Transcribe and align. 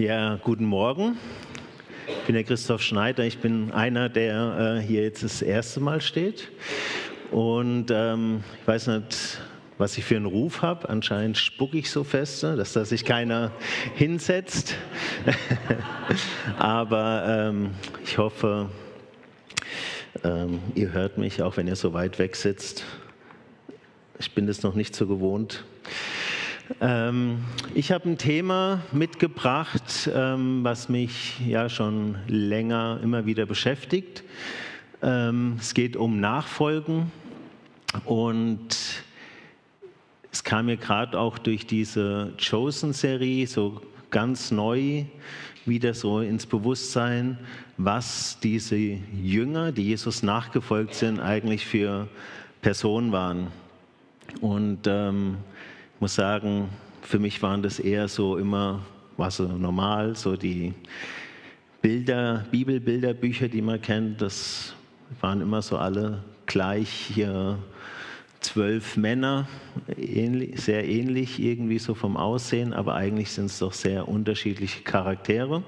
Ja, 0.00 0.36
guten 0.42 0.64
Morgen. 0.64 1.18
Ich 2.06 2.24
bin 2.24 2.34
der 2.34 2.44
Christoph 2.44 2.80
Schneider. 2.80 3.22
Ich 3.24 3.40
bin 3.40 3.70
einer, 3.70 4.08
der 4.08 4.78
äh, 4.78 4.82
hier 4.82 5.02
jetzt 5.02 5.22
das 5.22 5.42
erste 5.42 5.78
Mal 5.80 6.00
steht. 6.00 6.48
Und 7.30 7.90
ähm, 7.90 8.42
ich 8.62 8.66
weiß 8.66 8.86
nicht, 8.86 9.42
was 9.76 9.98
ich 9.98 10.04
für 10.06 10.16
einen 10.16 10.24
Ruf 10.24 10.62
habe. 10.62 10.88
Anscheinend 10.88 11.36
spucke 11.36 11.76
ich 11.76 11.90
so 11.90 12.02
feste, 12.02 12.56
dass 12.56 12.72
da 12.72 12.86
sich 12.86 13.04
keiner 13.04 13.52
hinsetzt. 13.94 14.74
Aber 16.58 17.26
ähm, 17.28 17.72
ich 18.02 18.16
hoffe, 18.16 18.70
ähm, 20.24 20.60
ihr 20.76 20.92
hört 20.92 21.18
mich, 21.18 21.42
auch 21.42 21.58
wenn 21.58 21.66
ihr 21.66 21.76
so 21.76 21.92
weit 21.92 22.18
weg 22.18 22.36
sitzt. 22.36 22.86
Ich 24.18 24.32
bin 24.32 24.46
das 24.46 24.62
noch 24.62 24.74
nicht 24.74 24.96
so 24.96 25.06
gewohnt. 25.06 25.62
Ähm, 26.78 27.38
ich 27.74 27.90
habe 27.90 28.08
ein 28.08 28.18
Thema 28.18 28.82
mitgebracht, 28.92 30.08
ähm, 30.14 30.62
was 30.62 30.88
mich 30.88 31.40
ja 31.46 31.68
schon 31.68 32.16
länger 32.28 33.00
immer 33.02 33.26
wieder 33.26 33.46
beschäftigt. 33.46 34.22
Ähm, 35.02 35.56
es 35.58 35.74
geht 35.74 35.96
um 35.96 36.20
Nachfolgen 36.20 37.10
und 38.04 38.68
es 40.30 40.44
kam 40.44 40.66
mir 40.66 40.76
gerade 40.76 41.18
auch 41.18 41.38
durch 41.38 41.66
diese 41.66 42.34
Chosen-Serie 42.38 43.46
so 43.46 43.82
ganz 44.10 44.50
neu 44.52 45.04
wieder 45.66 45.92
so 45.92 46.20
ins 46.20 46.46
Bewusstsein, 46.46 47.38
was 47.78 48.38
diese 48.40 48.76
Jünger, 48.76 49.72
die 49.72 49.84
Jesus 49.84 50.22
nachgefolgt 50.22 50.94
sind, 50.94 51.20
eigentlich 51.20 51.66
für 51.66 52.08
Personen 52.62 53.10
waren. 53.12 53.48
Und 54.40 54.86
ähm, 54.86 55.38
muss 56.00 56.14
sagen, 56.14 56.70
für 57.02 57.18
mich 57.18 57.42
waren 57.42 57.62
das 57.62 57.78
eher 57.78 58.08
so 58.08 58.38
immer, 58.38 58.80
war 59.18 59.30
so 59.30 59.46
normal, 59.46 60.16
so 60.16 60.34
die 60.34 60.72
Bilder, 61.82 62.46
Bibelbilderbücher, 62.50 63.48
die 63.48 63.60
man 63.60 63.82
kennt, 63.82 64.22
das 64.22 64.74
waren 65.20 65.42
immer 65.42 65.60
so 65.60 65.76
alle 65.76 66.24
gleich 66.46 66.88
hier 66.90 67.58
zwölf 68.40 68.96
Männer, 68.96 69.46
ähnlich, 69.98 70.62
sehr 70.62 70.88
ähnlich 70.88 71.38
irgendwie 71.38 71.78
so 71.78 71.94
vom 71.94 72.16
Aussehen, 72.16 72.72
aber 72.72 72.94
eigentlich 72.94 73.30
sind 73.32 73.46
es 73.46 73.58
doch 73.58 73.74
sehr 73.74 74.08
unterschiedliche 74.08 74.82
Charaktere. 74.82 75.62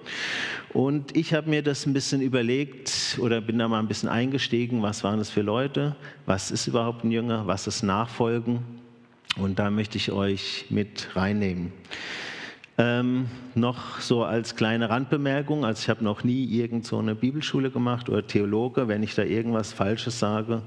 Und 0.73 1.15
ich 1.15 1.35
habe 1.35 1.51
mir 1.51 1.63
das 1.63 1.85
ein 1.85 1.93
bisschen 1.93 2.23
überlegt 2.23 3.19
oder 3.21 3.43
bin 3.43 3.59
da 3.59 3.69
mal 3.69 3.81
ein 3.81 3.89
bisschen 3.89 4.09
eingestiegen, 4.09 4.81
was 4.81 5.05
waren 5.05 5.19
das 5.19 5.29
für 5.29 5.43
Leute, 5.43 5.95
was 6.25 6.51
ist 6.51 6.67
überhaupt 6.67 7.05
ein 7.05 7.11
Jünger, 7.11 7.47
was 7.47 7.67
ist 7.67 7.83
Nachfolgen 7.83 8.82
und 9.37 9.59
da 9.59 9.71
möchte 9.71 9.97
ich 9.97 10.13
euch 10.13 10.67
mit 10.71 11.15
reinnehmen. 11.15 11.73
Ähm, 12.79 13.27
noch 13.55 14.01
so 14.01 14.25
als 14.25 14.57
kleine 14.57 14.89
Randbemerkung, 14.89 15.65
also 15.65 15.81
ich 15.83 15.91
habe 15.91 16.03
noch 16.03 16.25
nie 16.25 16.45
irgend 16.45 16.87
so 16.87 16.99
eine 16.99 17.15
Bibelschule 17.15 17.71
gemacht 17.71 18.09
oder 18.09 18.27
Theologe. 18.27 18.89
Wenn 18.89 19.03
ich 19.03 19.15
da 19.15 19.23
irgendwas 19.23 19.75
Falsches 19.75 20.19
sage, 20.19 20.63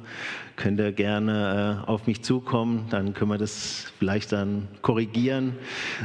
könnt 0.55 0.79
ihr 0.79 0.91
gerne 0.91 1.83
äh, 1.83 1.89
auf 1.89 2.05
mich 2.05 2.21
zukommen, 2.21 2.85
dann 2.91 3.13
können 3.15 3.31
wir 3.31 3.39
das 3.39 3.91
vielleicht 3.97 4.31
dann 4.31 4.67
korrigieren. 4.83 5.55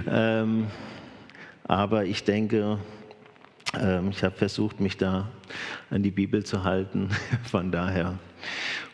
Ähm, 0.09 0.69
aber 1.65 2.07
ich 2.07 2.25
denke, 2.25 2.79
ähm, 3.79 4.09
ich 4.11 4.25
habe 4.25 4.37
versucht, 4.37 4.81
mich 4.81 4.97
da 4.97 5.29
an 5.91 6.03
die 6.03 6.11
Bibel 6.11 6.45
zu 6.45 6.65
halten. 6.65 7.11
Von 7.45 7.71
daher 7.71 8.19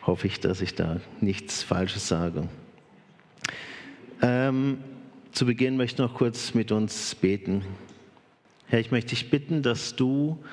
hoffe 0.05 0.27
ich, 0.27 0.41
dass 0.41 0.61
ich 0.61 0.75
da 0.75 0.97
nichts 1.21 1.63
Falsches 1.63 2.07
sage. 2.07 2.49
Ähm, 4.21 4.79
zu 5.31 5.45
Beginn 5.45 5.77
möchte 5.77 6.01
ich 6.01 6.09
noch 6.09 6.17
kurz 6.17 6.53
mit 6.53 6.71
uns 6.71 7.13
beten. 7.13 7.63
Herr, 8.65 8.79
ich 8.79 8.91
möchte 8.91 9.11
dich 9.11 9.29
bitten, 9.29 9.61
dass 9.61 9.95
du 9.95 10.43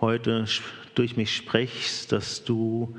heute 0.00 0.44
durch 0.94 1.16
mich 1.16 1.34
sprichst, 1.34 2.12
dass 2.12 2.44
du 2.44 2.94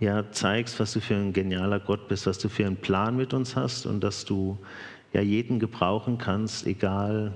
ja 0.00 0.30
zeigst, 0.30 0.78
was 0.80 0.92
du 0.92 1.00
für 1.00 1.14
ein 1.14 1.32
genialer 1.32 1.80
Gott 1.80 2.08
bist, 2.08 2.26
was 2.26 2.38
du 2.38 2.48
für 2.48 2.66
einen 2.66 2.76
Plan 2.76 3.16
mit 3.16 3.32
uns 3.32 3.56
hast 3.56 3.86
und 3.86 4.04
dass 4.04 4.24
du 4.24 4.58
ja 5.12 5.22
jeden 5.22 5.58
gebrauchen 5.58 6.18
kannst, 6.18 6.66
egal 6.66 7.32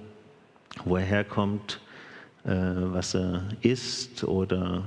wo 0.84 0.97
er 0.97 1.05
herkommt, 1.05 1.81
äh, 2.44 2.50
was 2.50 3.15
er 3.15 3.49
ist 3.62 4.25
oder 4.25 4.84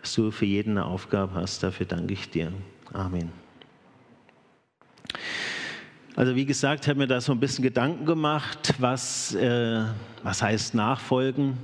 dass 0.00 0.14
du 0.14 0.30
für 0.30 0.46
jeden 0.46 0.78
eine 0.78 0.86
Aufgabe 0.86 1.34
hast. 1.34 1.62
Dafür 1.62 1.86
danke 1.86 2.14
ich 2.14 2.30
dir. 2.30 2.52
Amen. 2.92 3.30
Also 6.14 6.36
wie 6.36 6.44
gesagt, 6.44 6.86
habe 6.88 6.98
mir 6.98 7.06
da 7.06 7.22
so 7.22 7.32
ein 7.32 7.40
bisschen 7.40 7.62
Gedanken 7.62 8.04
gemacht, 8.04 8.74
was, 8.78 9.34
äh, 9.34 9.82
was 10.22 10.42
heißt 10.42 10.74
Nachfolgen. 10.74 11.56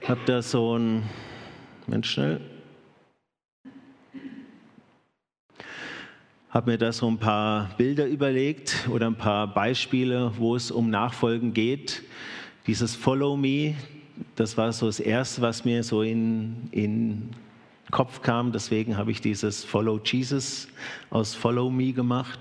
Ich 0.00 0.08
habe 0.08 0.20
da 0.26 0.42
so 0.42 0.78
ein, 0.78 1.02
Mensch 1.88 2.10
schnell, 2.10 2.40
habe 6.50 6.70
mir 6.70 6.78
da 6.78 6.92
so 6.92 7.08
ein 7.08 7.18
paar 7.18 7.70
Bilder 7.78 8.06
überlegt 8.06 8.88
oder 8.92 9.08
ein 9.08 9.16
paar 9.16 9.52
Beispiele, 9.52 10.32
wo 10.36 10.54
es 10.54 10.70
um 10.70 10.88
Nachfolgen 10.88 11.52
geht. 11.52 12.04
Dieses 12.68 12.94
Follow 12.94 13.36
Me, 13.36 13.74
das 14.36 14.56
war 14.56 14.72
so 14.72 14.86
das 14.86 15.00
Erste, 15.00 15.42
was 15.42 15.64
mir 15.64 15.82
so 15.82 16.02
in, 16.02 16.68
in 16.70 17.30
Kopf 17.90 18.22
kam. 18.22 18.52
Deswegen 18.52 18.96
habe 18.96 19.10
ich 19.10 19.20
dieses 19.20 19.64
Follow 19.64 20.00
Jesus 20.04 20.68
aus 21.10 21.34
Follow 21.34 21.70
Me 21.70 21.92
gemacht. 21.92 22.38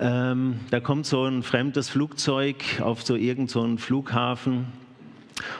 Ähm, 0.00 0.60
da 0.70 0.78
kommt 0.78 1.06
so 1.06 1.24
ein 1.24 1.42
fremdes 1.42 1.88
Flugzeug 1.88 2.80
auf 2.80 3.02
so 3.02 3.16
irgendeinen 3.16 3.78
so 3.78 3.84
Flughafen. 3.84 4.66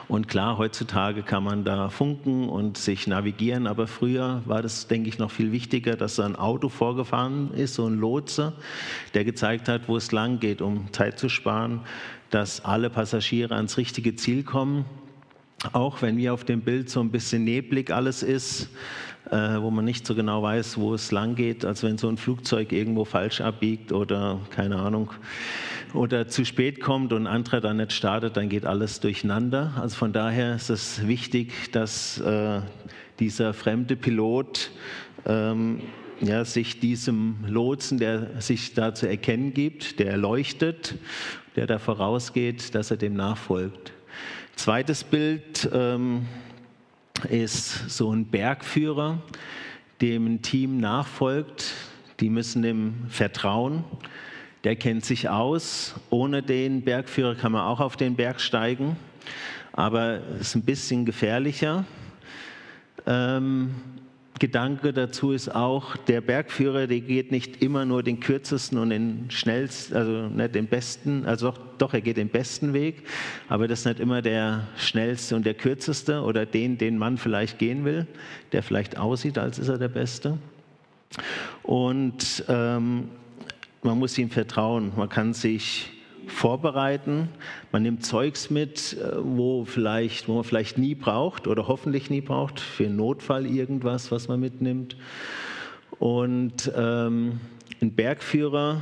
Und 0.07 0.29
klar, 0.29 0.57
heutzutage 0.57 1.23
kann 1.23 1.43
man 1.43 1.65
da 1.65 1.89
funken 1.89 2.47
und 2.47 2.77
sich 2.77 3.05
navigieren, 3.07 3.67
aber 3.67 3.87
früher 3.87 4.41
war 4.45 4.61
das, 4.61 4.87
denke 4.87 5.09
ich, 5.09 5.19
noch 5.19 5.31
viel 5.31 5.51
wichtiger, 5.51 5.95
dass 5.95 6.15
so 6.15 6.21
ein 6.23 6.35
Auto 6.35 6.69
vorgefahren 6.69 7.53
ist, 7.53 7.75
so 7.75 7.85
ein 7.85 7.95
Lotse, 7.95 8.53
der 9.13 9.25
gezeigt 9.25 9.67
hat, 9.67 9.87
wo 9.87 9.97
es 9.97 10.11
lang 10.11 10.39
geht, 10.39 10.61
um 10.61 10.91
Zeit 10.93 11.19
zu 11.19 11.27
sparen, 11.29 11.81
dass 12.29 12.63
alle 12.63 12.89
Passagiere 12.89 13.55
ans 13.55 13.77
richtige 13.77 14.15
Ziel 14.15 14.43
kommen. 14.43 14.85
Auch 15.73 16.01
wenn 16.01 16.15
mir 16.15 16.33
auf 16.33 16.45
dem 16.45 16.61
Bild 16.61 16.89
so 16.89 17.01
ein 17.01 17.11
bisschen 17.11 17.43
neblig 17.43 17.91
alles 17.91 18.23
ist, 18.23 18.69
äh, 19.31 19.61
wo 19.61 19.69
man 19.69 19.85
nicht 19.85 20.05
so 20.07 20.15
genau 20.15 20.41
weiß, 20.41 20.77
wo 20.77 20.93
es 20.93 21.11
lang 21.11 21.35
geht, 21.35 21.63
als 21.65 21.83
wenn 21.83 21.97
so 21.97 22.09
ein 22.09 22.17
Flugzeug 22.17 22.71
irgendwo 22.71 23.05
falsch 23.05 23.41
abbiegt 23.41 23.91
oder 23.91 24.39
keine 24.49 24.77
Ahnung 24.77 25.11
oder 25.93 26.27
zu 26.27 26.45
spät 26.45 26.81
kommt 26.81 27.13
und 27.13 27.27
ein 27.27 27.33
anderer 27.33 27.61
dann 27.61 27.77
nicht 27.77 27.93
startet, 27.93 28.37
dann 28.37 28.49
geht 28.49 28.65
alles 28.65 28.99
durcheinander. 28.99 29.73
Also 29.79 29.97
von 29.97 30.13
daher 30.13 30.55
ist 30.55 30.69
es 30.69 31.07
wichtig, 31.07 31.71
dass 31.71 32.19
äh, 32.19 32.61
dieser 33.19 33.53
fremde 33.53 33.95
Pilot 33.95 34.71
ähm, 35.25 35.81
ja, 36.21 36.43
sich 36.45 36.79
diesem 36.79 37.37
Lotsen, 37.47 37.97
der 37.97 38.41
sich 38.41 38.73
da 38.73 38.93
zu 38.93 39.07
erkennen 39.07 39.53
gibt, 39.53 39.99
der 39.99 40.17
leuchtet, 40.17 40.95
der 41.55 41.67
da 41.67 41.79
vorausgeht, 41.79 42.75
dass 42.75 42.91
er 42.91 42.97
dem 42.97 43.13
nachfolgt. 43.13 43.93
Zweites 44.55 45.03
Bild. 45.03 45.69
Ähm, 45.71 46.25
ist 47.25 47.89
so 47.89 48.11
ein 48.11 48.25
Bergführer, 48.25 49.21
dem 50.01 50.25
ein 50.25 50.41
Team 50.41 50.79
nachfolgt. 50.79 51.73
Die 52.19 52.29
müssen 52.29 52.63
ihm 52.63 52.93
vertrauen. 53.09 53.83
Der 54.63 54.75
kennt 54.75 55.05
sich 55.05 55.29
aus. 55.29 55.95
Ohne 56.09 56.43
den 56.43 56.81
Bergführer 56.81 57.35
kann 57.35 57.51
man 57.51 57.61
auch 57.61 57.79
auf 57.79 57.95
den 57.95 58.15
Berg 58.15 58.41
steigen, 58.41 58.97
aber 59.73 60.19
es 60.35 60.49
ist 60.49 60.55
ein 60.55 60.63
bisschen 60.63 61.05
gefährlicher. 61.05 61.85
Ähm, 63.05 63.75
Gedanke 64.39 64.93
dazu 64.93 65.31
ist 65.31 65.53
auch, 65.53 65.97
der 65.97 66.21
Bergführer, 66.21 66.87
der 66.87 67.01
geht 67.01 67.31
nicht 67.31 67.61
immer 67.61 67.85
nur 67.85 68.03
den 68.03 68.19
kürzesten 68.19 68.77
und 68.77 68.89
den 68.89 69.25
schnellsten, 69.29 69.95
also 69.95 70.11
nicht 70.29 70.55
den 70.55 70.67
besten, 70.67 71.25
also 71.25 71.51
doch, 71.51 71.59
doch, 71.77 71.93
er 71.93 72.01
geht 72.01 72.17
den 72.17 72.29
besten 72.29 72.73
Weg, 72.73 73.03
aber 73.49 73.67
das 73.67 73.79
ist 73.79 73.85
nicht 73.85 73.99
immer 73.99 74.21
der 74.21 74.67
schnellste 74.77 75.35
und 75.35 75.45
der 75.45 75.53
kürzeste 75.53 76.21
oder 76.21 76.45
den, 76.45 76.77
den 76.77 76.97
man 76.97 77.17
vielleicht 77.17 77.59
gehen 77.59 77.85
will, 77.85 78.07
der 78.51 78.63
vielleicht 78.63 78.97
aussieht, 78.97 79.37
als 79.37 79.59
ist 79.59 79.67
er 79.67 79.77
der 79.77 79.89
Beste. 79.89 80.37
Und 81.63 82.43
ähm, 82.47 83.09
man 83.83 83.99
muss 83.99 84.17
ihm 84.17 84.29
vertrauen, 84.29 84.91
man 84.95 85.09
kann 85.09 85.33
sich 85.33 85.91
vorbereiten. 86.27 87.29
Man 87.71 87.83
nimmt 87.83 88.05
Zeugs 88.05 88.49
mit, 88.49 88.97
äh, 88.97 89.17
wo, 89.17 89.65
vielleicht, 89.65 90.27
wo 90.27 90.35
man 90.35 90.43
vielleicht 90.43 90.77
nie 90.77 90.95
braucht 90.95 91.47
oder 91.47 91.67
hoffentlich 91.67 92.09
nie 92.09 92.21
braucht, 92.21 92.59
für 92.59 92.85
einen 92.85 92.95
Notfall 92.95 93.45
irgendwas, 93.45 94.11
was 94.11 94.27
man 94.27 94.39
mitnimmt. 94.39 94.95
Und 95.99 96.71
ähm, 96.75 97.39
ein 97.81 97.93
Bergführer, 97.93 98.81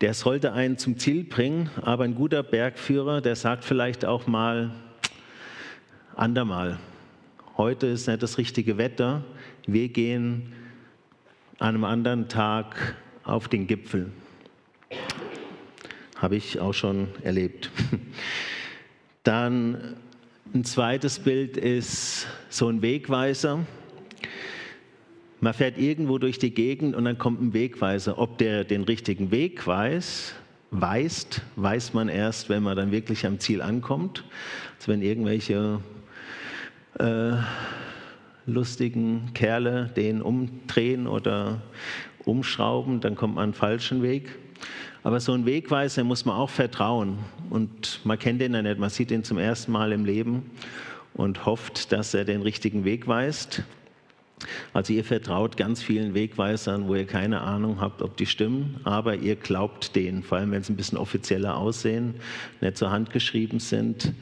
der 0.00 0.14
sollte 0.14 0.52
einen 0.52 0.78
zum 0.78 0.98
Ziel 0.98 1.24
bringen, 1.24 1.70
aber 1.82 2.04
ein 2.04 2.14
guter 2.14 2.42
Bergführer, 2.42 3.20
der 3.20 3.36
sagt 3.36 3.64
vielleicht 3.64 4.04
auch 4.04 4.26
mal, 4.26 4.70
andermal, 6.16 6.78
heute 7.56 7.86
ist 7.86 8.08
nicht 8.08 8.22
das 8.22 8.38
richtige 8.38 8.78
Wetter, 8.78 9.22
wir 9.66 9.88
gehen 9.88 10.52
an 11.58 11.68
einem 11.68 11.84
anderen 11.84 12.28
Tag 12.28 12.96
auf 13.24 13.48
den 13.48 13.66
Gipfel 13.66 14.10
habe 16.20 16.36
ich 16.36 16.60
auch 16.60 16.74
schon 16.74 17.08
erlebt. 17.22 17.70
Dann 19.22 19.96
Ein 20.52 20.64
zweites 20.64 21.20
Bild 21.20 21.56
ist 21.56 22.26
so 22.48 22.68
ein 22.68 22.82
Wegweiser. 22.82 23.64
Man 25.40 25.54
fährt 25.54 25.78
irgendwo 25.78 26.18
durch 26.18 26.38
die 26.38 26.52
Gegend 26.52 26.96
und 26.96 27.04
dann 27.04 27.18
kommt 27.18 27.40
ein 27.40 27.54
Wegweiser. 27.54 28.18
Ob 28.18 28.36
der 28.38 28.64
den 28.64 28.82
richtigen 28.82 29.30
Weg 29.30 29.64
weiß, 29.64 30.34
weist, 30.72 31.42
weiß 31.54 31.94
man 31.94 32.08
erst, 32.08 32.48
wenn 32.48 32.64
man 32.64 32.76
dann 32.76 32.90
wirklich 32.90 33.24
am 33.26 33.38
Ziel 33.38 33.62
ankommt. 33.62 34.24
Also 34.76 34.90
wenn 34.92 35.02
irgendwelche 35.02 35.80
äh, 36.98 37.32
lustigen 38.52 39.30
Kerle 39.34 39.90
den 39.96 40.22
umdrehen 40.22 41.06
oder 41.06 41.62
umschrauben, 42.24 43.00
dann 43.00 43.14
kommt 43.14 43.36
man 43.36 43.44
einen 43.44 43.54
falschen 43.54 44.02
Weg. 44.02 44.38
Aber 45.02 45.20
so 45.20 45.32
ein 45.32 45.46
Wegweiser 45.46 46.04
muss 46.04 46.24
man 46.24 46.36
auch 46.36 46.50
vertrauen. 46.50 47.18
Und 47.48 48.00
man 48.04 48.18
kennt 48.18 48.40
den 48.40 48.54
ja 48.54 48.62
nicht, 48.62 48.78
man 48.78 48.90
sieht 48.90 49.10
ihn 49.10 49.24
zum 49.24 49.38
ersten 49.38 49.72
Mal 49.72 49.92
im 49.92 50.04
Leben 50.04 50.50
und 51.14 51.46
hofft, 51.46 51.92
dass 51.92 52.14
er 52.14 52.24
den 52.24 52.42
richtigen 52.42 52.84
Weg 52.84 53.06
weist. 53.06 53.62
Also 54.72 54.92
ihr 54.92 55.04
vertraut 55.04 55.56
ganz 55.56 55.82
vielen 55.82 56.14
Wegweisern, 56.14 56.88
wo 56.88 56.94
ihr 56.94 57.06
keine 57.06 57.42
Ahnung 57.42 57.80
habt, 57.80 58.02
ob 58.02 58.16
die 58.16 58.26
stimmen, 58.26 58.80
aber 58.84 59.16
ihr 59.16 59.36
glaubt 59.36 59.94
denen, 59.96 60.22
vor 60.22 60.38
allem 60.38 60.50
wenn 60.52 60.62
sie 60.62 60.72
ein 60.72 60.76
bisschen 60.76 60.98
offizieller 60.98 61.56
aussehen, 61.56 62.14
nicht 62.60 62.76
zur 62.76 62.90
Hand 62.90 63.10
geschrieben 63.10 63.60
sind, 63.60 64.12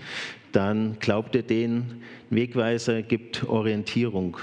dann 0.52 0.98
glaubt 0.98 1.34
ihr 1.34 1.42
denen. 1.42 2.02
Wegweiser 2.30 3.02
gibt 3.02 3.44
Orientierung. 3.44 4.38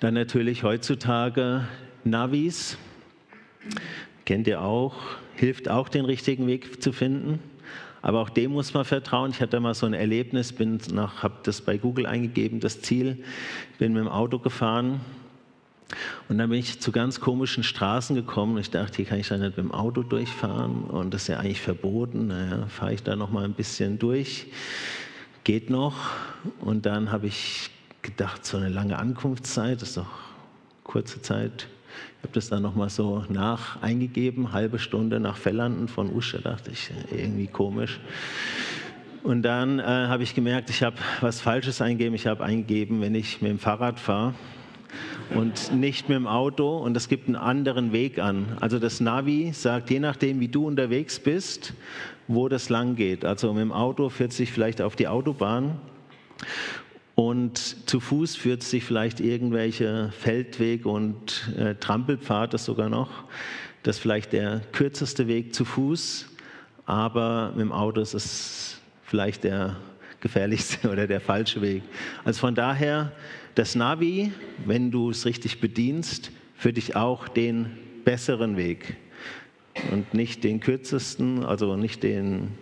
Dann 0.00 0.14
natürlich 0.14 0.62
heutzutage 0.62 1.66
Navis, 2.04 2.76
kennt 4.24 4.48
ihr 4.48 4.60
auch, 4.60 4.96
hilft 5.34 5.68
auch 5.68 5.88
den 5.88 6.04
richtigen 6.04 6.46
Weg 6.46 6.82
zu 6.82 6.92
finden. 6.92 7.38
Aber 8.02 8.20
auch 8.20 8.28
dem 8.28 8.52
muss 8.52 8.74
man 8.74 8.84
vertrauen. 8.84 9.30
Ich 9.30 9.40
hatte 9.40 9.58
mal 9.60 9.74
so 9.74 9.86
ein 9.86 9.94
Erlebnis, 9.94 10.52
habe 10.58 11.34
das 11.44 11.60
bei 11.60 11.78
Google 11.78 12.06
eingegeben, 12.06 12.60
das 12.60 12.82
Ziel, 12.82 13.24
bin 13.78 13.92
mit 13.92 14.02
dem 14.02 14.08
Auto 14.08 14.38
gefahren 14.38 15.00
und 16.28 16.38
dann 16.38 16.50
bin 16.50 16.58
ich 16.58 16.80
zu 16.80 16.92
ganz 16.92 17.20
komischen 17.20 17.62
Straßen 17.62 18.16
gekommen. 18.16 18.58
Ich 18.58 18.70
dachte, 18.70 18.96
hier 18.96 19.04
kann 19.04 19.18
ich 19.18 19.28
da 19.28 19.36
nicht 19.36 19.56
mit 19.56 19.66
dem 19.66 19.72
Auto 19.72 20.02
durchfahren 20.02 20.84
und 20.84 21.12
das 21.12 21.22
ist 21.22 21.28
ja 21.28 21.38
eigentlich 21.38 21.60
verboten. 21.60 22.28
Naja, 22.28 22.66
fahre 22.68 22.94
ich 22.94 23.02
da 23.02 23.16
noch 23.16 23.30
mal 23.30 23.44
ein 23.44 23.54
bisschen 23.54 23.98
durch. 23.98 24.46
Geht 25.44 25.70
noch. 25.70 25.94
Und 26.60 26.86
dann 26.86 27.12
habe 27.12 27.26
ich 27.26 27.70
gedacht, 28.02 28.44
so 28.44 28.56
eine 28.56 28.68
lange 28.68 28.98
Ankunftszeit, 28.98 29.82
das 29.82 29.90
ist 29.90 29.96
doch 29.98 30.06
kurze 30.84 31.20
Zeit. 31.22 31.68
Habe 32.22 32.32
das 32.34 32.48
dann 32.48 32.62
nochmal 32.62 32.88
so 32.88 33.24
nach 33.28 33.82
eingegeben, 33.82 34.52
halbe 34.52 34.78
Stunde 34.78 35.18
nach 35.18 35.36
Verlanden 35.36 35.88
von 35.88 36.12
Usche, 36.14 36.40
dachte 36.40 36.70
ich, 36.70 36.90
irgendwie 37.10 37.48
komisch. 37.48 38.00
Und 39.22 39.42
dann 39.42 39.78
äh, 39.78 39.82
habe 39.82 40.22
ich 40.22 40.34
gemerkt, 40.34 40.70
ich 40.70 40.82
habe 40.82 40.96
was 41.20 41.40
Falsches 41.40 41.80
eingegeben. 41.80 42.14
Ich 42.14 42.26
habe 42.26 42.44
eingegeben, 42.44 43.00
wenn 43.00 43.14
ich 43.14 43.40
mit 43.40 43.50
dem 43.50 43.58
Fahrrad 43.58 44.00
fahre 44.00 44.34
und 45.34 45.72
nicht 45.72 46.08
mit 46.08 46.16
dem 46.16 46.26
Auto 46.26 46.78
und 46.78 46.96
es 46.96 47.08
gibt 47.08 47.26
einen 47.26 47.36
anderen 47.36 47.92
Weg 47.92 48.18
an. 48.18 48.56
Also 48.60 48.78
das 48.78 49.00
Navi 49.00 49.52
sagt, 49.52 49.90
je 49.90 50.00
nachdem, 50.00 50.40
wie 50.40 50.48
du 50.48 50.66
unterwegs 50.66 51.20
bist, 51.20 51.74
wo 52.28 52.48
das 52.48 52.68
lang 52.68 52.96
geht. 52.96 53.24
Also 53.24 53.52
mit 53.52 53.62
dem 53.62 53.72
Auto 53.72 54.08
führt 54.08 54.32
sich 54.32 54.52
vielleicht 54.52 54.80
auf 54.80 54.96
die 54.96 55.08
Autobahn 55.08 55.80
und 57.14 57.88
zu 57.88 58.00
Fuß 58.00 58.36
führt 58.36 58.62
sich 58.62 58.84
vielleicht 58.84 59.20
irgendwelche 59.20 60.10
Feldweg 60.18 60.86
und 60.86 61.52
äh, 61.58 61.74
Trampelpfade 61.74 62.58
sogar 62.58 62.88
noch. 62.88 63.24
Das 63.82 63.96
ist 63.96 64.02
vielleicht 64.02 64.32
der 64.32 64.62
kürzeste 64.72 65.26
Weg 65.26 65.54
zu 65.54 65.64
Fuß, 65.64 66.28
aber 66.86 67.50
mit 67.50 67.60
dem 67.60 67.72
Auto 67.72 68.00
ist 68.00 68.14
es 68.14 68.80
vielleicht 69.04 69.44
der 69.44 69.76
gefährlichste 70.20 70.88
oder 70.90 71.06
der 71.06 71.20
falsche 71.20 71.60
Weg. 71.60 71.82
Also 72.24 72.40
von 72.40 72.54
daher, 72.54 73.12
das 73.54 73.74
Navi, 73.74 74.32
wenn 74.64 74.90
du 74.90 75.10
es 75.10 75.26
richtig 75.26 75.60
bedienst, 75.60 76.30
für 76.56 76.72
dich 76.72 76.96
auch 76.96 77.28
den 77.28 77.76
besseren 78.04 78.56
Weg 78.56 78.96
und 79.90 80.14
nicht 80.14 80.44
den 80.44 80.60
kürzesten, 80.60 81.44
also 81.44 81.76
nicht 81.76 82.02
den 82.02 82.52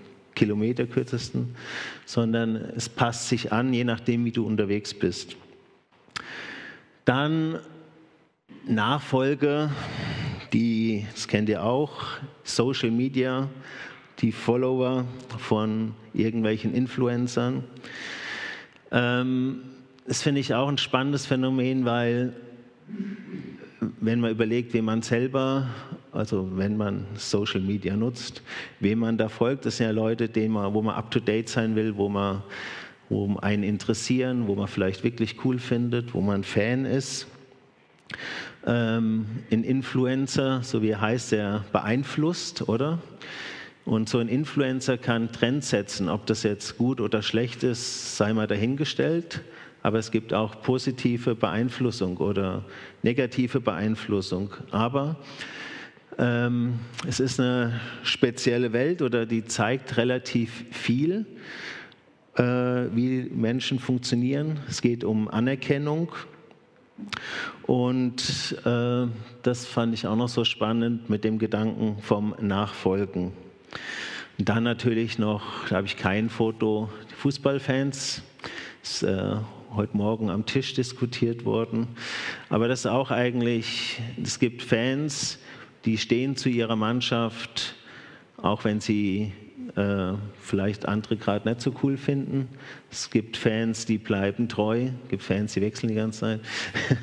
Kilometer 0.41 0.87
kürzesten, 0.87 1.55
sondern 2.07 2.57
es 2.57 2.89
passt 2.89 3.29
sich 3.29 3.53
an, 3.53 3.75
je 3.75 3.85
nachdem, 3.85 4.25
wie 4.25 4.31
du 4.31 4.47
unterwegs 4.47 4.95
bist. 4.95 5.37
Dann 7.05 7.59
Nachfolge, 8.67 9.71
die, 10.55 11.05
das 11.13 11.29
kennt 11.29 11.51
ihr 11.51 11.63
auch, 11.63 12.07
Social 12.43 12.91
Media, 12.91 13.51
die 14.21 14.33
Follower 14.33 15.05
von 15.37 15.95
irgendwelchen 16.15 16.73
Influencern. 16.73 17.65
Ähm, 18.91 19.61
das 20.07 20.23
finde 20.23 20.41
ich 20.41 20.55
auch 20.55 20.69
ein 20.69 20.79
spannendes 20.79 21.27
Phänomen, 21.27 21.85
weil 21.85 22.33
wenn 24.01 24.21
man 24.21 24.31
überlegt, 24.31 24.73
wie 24.73 24.81
man 24.81 25.03
selber 25.03 25.69
also 26.13 26.49
wenn 26.57 26.77
man 26.77 27.07
Social 27.15 27.61
Media 27.61 27.97
nutzt, 27.97 28.43
wem 28.81 29.01
man 29.01 29.19
da 29.19 29.29
folgt, 29.29 29.67
das 29.67 29.77
sind 29.77 29.87
ja 29.87 29.93
Leute, 29.93 30.29
denen 30.29 30.55
man, 30.55 30.75
wo 30.75 30.83
man 30.83 30.95
up-to-date 30.95 31.49
sein 31.49 31.77
will, 31.77 31.97
wo 31.97 32.09
man 32.09 32.43
wo 33.11 33.37
einen 33.41 33.65
interessieren, 33.65 34.47
wo 34.47 34.55
man 34.55 34.69
vielleicht 34.69 35.03
wirklich 35.03 35.45
cool 35.45 35.59
findet, 35.59 36.15
wo 36.15 36.21
man 36.21 36.45
Fan 36.45 36.85
ist. 36.85 37.27
Ähm, 38.65 39.27
ein 39.51 39.65
Influencer, 39.65 40.63
so 40.63 40.81
wie 40.81 40.91
er 40.91 41.01
heißt, 41.01 41.33
der 41.33 41.65
beeinflusst, 41.73 42.69
oder? 42.69 43.01
Und 43.85 44.09
so 44.09 44.19
ein 44.19 44.29
Influencer 44.29 44.97
kann 44.97 45.33
Trends 45.33 45.71
setzen. 45.71 46.09
Ob 46.09 46.27
das 46.27 46.45
jetzt 46.45 46.79
gut 46.79 47.01
oder 47.01 47.23
schlecht 47.23 47.65
ist, 47.65 48.17
sei 48.17 48.33
mal 48.33 48.47
dahingestellt. 48.47 49.41
Aber 49.83 49.99
es 49.99 50.11
gibt 50.11 50.33
auch 50.33 50.63
positive 50.63 51.35
Beeinflussung 51.35 52.19
oder 52.19 52.65
negative 53.03 53.61
Beeinflussung. 53.61 54.51
Aber 54.71 55.17
ähm, 56.19 56.81
es 57.07 57.21
ist 57.21 57.41
eine 57.41 57.81
spezielle 58.03 58.73
Welt 58.73 59.03
oder 59.03 59.27
die 59.27 59.45
zeigt 59.45 59.97
relativ 59.97 60.65
viel, 60.71 61.27
äh, 62.37 62.43
wie 62.43 63.31
Menschen 63.33 63.79
funktionieren. 63.79 64.61
Es 64.69 64.83
geht 64.83 65.05
um 65.05 65.29
Anerkennung. 65.29 66.13
Und 67.63 68.57
äh, 68.65 69.07
das 69.43 69.67
fand 69.67 69.95
ich 69.95 70.07
auch 70.07 70.17
noch 70.17 70.29
so 70.29 70.45
spannend 70.45 71.09
mit 71.09 71.25
dem 71.25 71.39
Gedanken 71.39 71.97
vom 72.03 72.35
Nachfolgen. 72.41 73.33
Und 74.39 74.49
dann 74.49 74.65
natürlich 74.65 75.19
noch, 75.19 75.69
da 75.69 75.77
habe 75.77 75.87
ich 75.87 75.97
kein 75.97 76.29
Foto, 76.29 76.91
die 77.11 77.15
Fußballfans. 77.15 78.23
Das 78.83 78.93
ist 78.93 79.03
äh, 79.03 79.37
heute 79.75 79.97
Morgen 79.97 80.31
am 80.31 80.47
Tisch 80.47 80.75
diskutiert 80.75 81.45
worden. 81.45 81.89
Aber 82.49 82.67
das 82.67 82.81
ist 82.81 82.87
auch 82.87 83.11
eigentlich, 83.11 84.01
es 84.23 84.39
gibt 84.39 84.63
Fans, 84.63 85.39
die 85.85 85.99
stehen 85.99 86.37
zu 86.37 86.49
ihrer 86.49 86.77
Mannschaft, 86.77 87.75
auch 88.37 88.65
wenn 88.65 88.81
sie 88.81 89.33
äh, 89.77 90.13
vielleicht 90.41 90.87
andere 90.87 91.17
gerade 91.17 91.49
nicht 91.49 91.61
so 91.61 91.75
cool 91.83 91.97
finden. 91.97 92.49
Es 92.91 93.11
gibt 93.11 93.37
Fans, 93.37 93.87
die 93.87 93.99
bleiben 93.99 94.49
treu, 94.49 94.89
es 95.05 95.09
gibt 95.09 95.23
Fans, 95.23 95.55
die 95.55 95.61
wechseln 95.61 95.89
die 95.89 95.95
ganze 95.95 96.21
Zeit. 96.21 96.41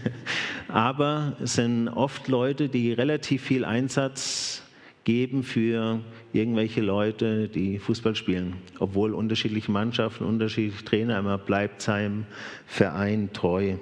Aber 0.68 1.38
es 1.42 1.54
sind 1.54 1.88
oft 1.90 2.28
Leute, 2.28 2.70
die 2.70 2.92
relativ 2.92 3.44
viel 3.44 3.66
Einsatz 3.66 4.64
geben 5.06 5.44
für 5.44 6.02
irgendwelche 6.34 6.82
Leute, 6.82 7.48
die 7.48 7.80
Fußball 7.80 8.16
spielen. 8.16 8.58
Obwohl 8.80 9.14
unterschiedliche 9.14 9.72
Mannschaften, 9.72 10.26
unterschiedliche 10.26 10.84
Trainer, 10.84 11.20
immer 11.20 11.38
bleibt 11.38 11.82
seinem 11.82 12.26
Verein 12.66 13.32
treu. 13.32 13.76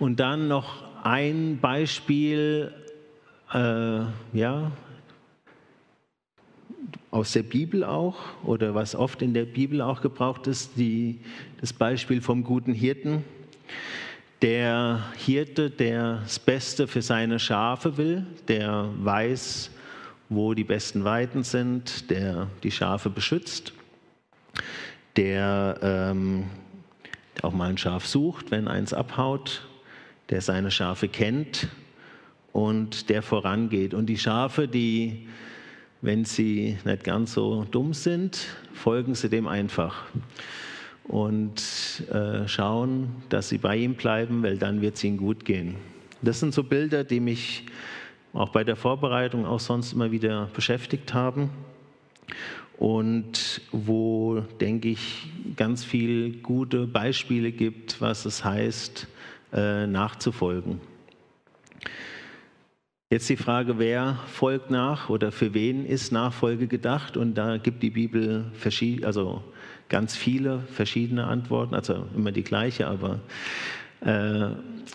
Und 0.00 0.18
dann 0.18 0.48
noch 0.48 0.82
ein 1.04 1.58
Beispiel 1.60 2.72
äh, 3.54 4.00
ja, 4.32 4.72
aus 7.10 7.32
der 7.32 7.44
Bibel 7.44 7.84
auch 7.84 8.16
oder 8.42 8.74
was 8.74 8.96
oft 8.96 9.22
in 9.22 9.34
der 9.34 9.44
Bibel 9.44 9.80
auch 9.80 10.00
gebraucht 10.00 10.48
ist, 10.48 10.72
die, 10.76 11.20
das 11.60 11.72
Beispiel 11.72 12.20
vom 12.20 12.42
guten 12.42 12.74
Hirten. 12.74 13.24
Der 14.42 15.04
Hirte, 15.16 15.70
der 15.70 16.18
das 16.24 16.38
Beste 16.38 16.88
für 16.88 17.02
seine 17.02 17.38
Schafe 17.38 17.96
will, 17.96 18.26
der 18.48 18.90
weiß, 18.98 19.70
wo 20.28 20.54
die 20.54 20.64
besten 20.64 21.04
Weiden 21.04 21.44
sind, 21.44 22.10
der 22.10 22.48
die 22.64 22.72
Schafe 22.72 23.10
beschützt, 23.10 23.72
der 25.16 25.78
ähm, 25.80 26.44
auch 27.42 27.52
mal 27.52 27.70
ein 27.70 27.78
Schaf 27.78 28.06
sucht, 28.06 28.50
wenn 28.50 28.66
eins 28.66 28.92
abhaut, 28.92 29.66
der 30.30 30.40
seine 30.40 30.70
Schafe 30.72 31.08
kennt 31.08 31.68
und 32.54 33.10
der 33.10 33.20
vorangeht. 33.20 33.94
Und 33.94 34.06
die 34.06 34.16
Schafe, 34.16 34.68
die, 34.68 35.26
wenn 36.00 36.24
sie 36.24 36.78
nicht 36.84 37.02
ganz 37.02 37.34
so 37.34 37.66
dumm 37.70 37.92
sind, 37.92 38.46
folgen 38.72 39.16
sie 39.16 39.28
dem 39.28 39.48
einfach 39.48 40.04
und 41.08 41.60
äh, 42.12 42.46
schauen, 42.46 43.08
dass 43.28 43.48
sie 43.48 43.58
bei 43.58 43.76
ihm 43.76 43.94
bleiben, 43.94 44.42
weil 44.44 44.56
dann 44.56 44.80
wird 44.80 44.94
es 44.94 45.04
ihnen 45.04 45.16
gut 45.16 45.44
gehen. 45.44 45.74
Das 46.22 46.40
sind 46.40 46.54
so 46.54 46.62
Bilder, 46.62 47.02
die 47.02 47.18
mich 47.20 47.64
auch 48.32 48.50
bei 48.50 48.62
der 48.62 48.76
Vorbereitung 48.76 49.44
auch 49.44 49.60
sonst 49.60 49.92
immer 49.92 50.12
wieder 50.12 50.48
beschäftigt 50.54 51.12
haben. 51.12 51.50
und 52.78 53.60
wo, 53.72 54.40
denke 54.60 54.88
ich, 54.88 55.28
ganz 55.56 55.84
viel 55.84 56.40
gute 56.40 56.86
Beispiele 56.86 57.52
gibt, 57.52 58.00
was 58.00 58.24
es 58.26 58.44
heißt, 58.44 59.08
äh, 59.52 59.86
nachzufolgen. 59.86 60.80
Jetzt 63.14 63.28
die 63.28 63.36
Frage, 63.36 63.78
wer 63.78 64.18
folgt 64.26 64.72
nach 64.72 65.08
oder 65.08 65.30
für 65.30 65.54
wen 65.54 65.86
ist 65.86 66.10
Nachfolge 66.10 66.66
gedacht? 66.66 67.16
Und 67.16 67.34
da 67.34 67.58
gibt 67.58 67.84
die 67.84 67.90
Bibel 67.90 68.46
also 69.04 69.40
ganz 69.88 70.16
viele 70.16 70.58
verschiedene 70.72 71.24
Antworten, 71.28 71.76
also 71.76 72.08
immer 72.16 72.32
die 72.32 72.42
gleiche, 72.42 72.88
aber 72.88 73.20
äh, 74.00 74.48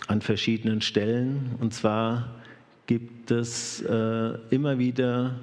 an 0.06 0.20
verschiedenen 0.20 0.82
Stellen. 0.82 1.56
Und 1.60 1.72
zwar 1.72 2.28
gibt 2.84 3.30
es 3.30 3.80
äh, 3.80 4.34
immer 4.50 4.78
wieder 4.78 5.36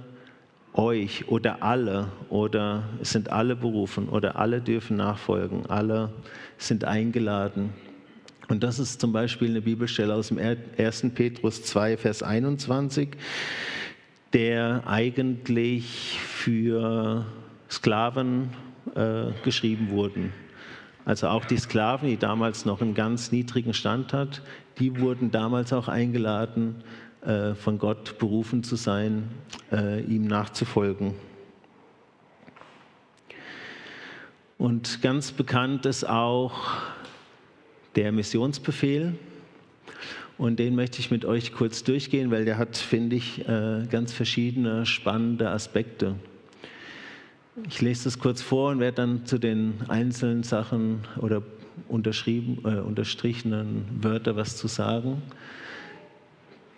euch 0.74 1.28
oder 1.30 1.64
alle 1.64 2.10
oder 2.30 2.84
es 3.02 3.10
sind 3.10 3.32
alle 3.32 3.56
berufen 3.56 4.08
oder 4.08 4.36
alle 4.36 4.62
dürfen 4.62 4.98
nachfolgen, 4.98 5.66
alle 5.66 6.14
sind 6.60 6.84
eingeladen. 6.84 7.74
Und 8.48 8.64
das 8.64 8.80
ist 8.80 9.02
zum 9.02 9.12
Beispiel 9.12 9.50
eine 9.50 9.62
Bibelstelle 9.62 10.14
aus 10.14 10.30
dem 10.30 10.38
1. 10.38 11.06
Petrus 11.14 11.64
2, 11.64 11.98
Vers 11.98 12.24
21, 12.24 13.10
der 14.34 14.84
eigentlich 14.88 16.18
für 16.20 17.26
Sklaven 17.70 18.50
äh, 18.96 19.32
geschrieben 19.44 19.90
wurden. 19.90 20.32
Also 21.04 21.28
auch 21.28 21.46
die 21.46 21.58
Sklaven, 21.58 22.10
die 22.10 22.18
damals 22.18 22.66
noch 22.66 22.82
einen 22.82 22.94
ganz 22.94 23.32
niedrigen 23.32 23.74
Stand 23.74 24.14
hat, 24.14 24.42
die 24.80 25.00
wurden 25.00 25.32
damals 25.32 25.74
auch 25.74 25.88
eingeladen, 25.88 26.84
äh, 27.26 27.54
von 27.56 27.80
Gott 27.80 28.18
berufen 28.20 28.64
zu 28.64 28.76
sein, 28.76 29.30
äh, 29.72 30.02
ihm 30.02 30.26
nachzufolgen. 30.26 31.14
Und 34.58 35.02
ganz 35.02 35.32
bekannt 35.32 35.86
ist 35.86 36.08
auch 36.08 36.62
der 37.98 38.12
Missionsbefehl. 38.14 39.16
Und 40.38 40.60
den 40.60 40.76
möchte 40.76 41.00
ich 41.00 41.10
mit 41.10 41.26
euch 41.26 41.52
kurz 41.52 41.84
durchgehen, 41.84 42.30
weil 42.30 42.46
der 42.46 42.60
hat, 42.60 42.78
finde 42.78 43.16
ich, 43.16 43.46
äh, 43.50 43.86
ganz 43.90 44.14
verschiedene 44.14 44.86
spannende 44.86 45.50
Aspekte. 45.50 46.16
Ich 47.68 47.82
lese 47.82 48.04
das 48.04 48.20
kurz 48.20 48.44
vor 48.44 48.70
und 48.70 48.80
werde 48.80 48.98
dann 48.98 49.26
zu 49.26 49.40
den 49.40 49.82
einzelnen 49.88 50.44
Sachen 50.44 51.00
oder 51.18 51.42
unterschrieben, 51.88 52.60
äh, 52.64 52.80
unterstrichenen 52.80 53.86
Wörter 54.00 54.36
was 54.36 54.58
zu 54.58 54.68
sagen. 54.68 55.24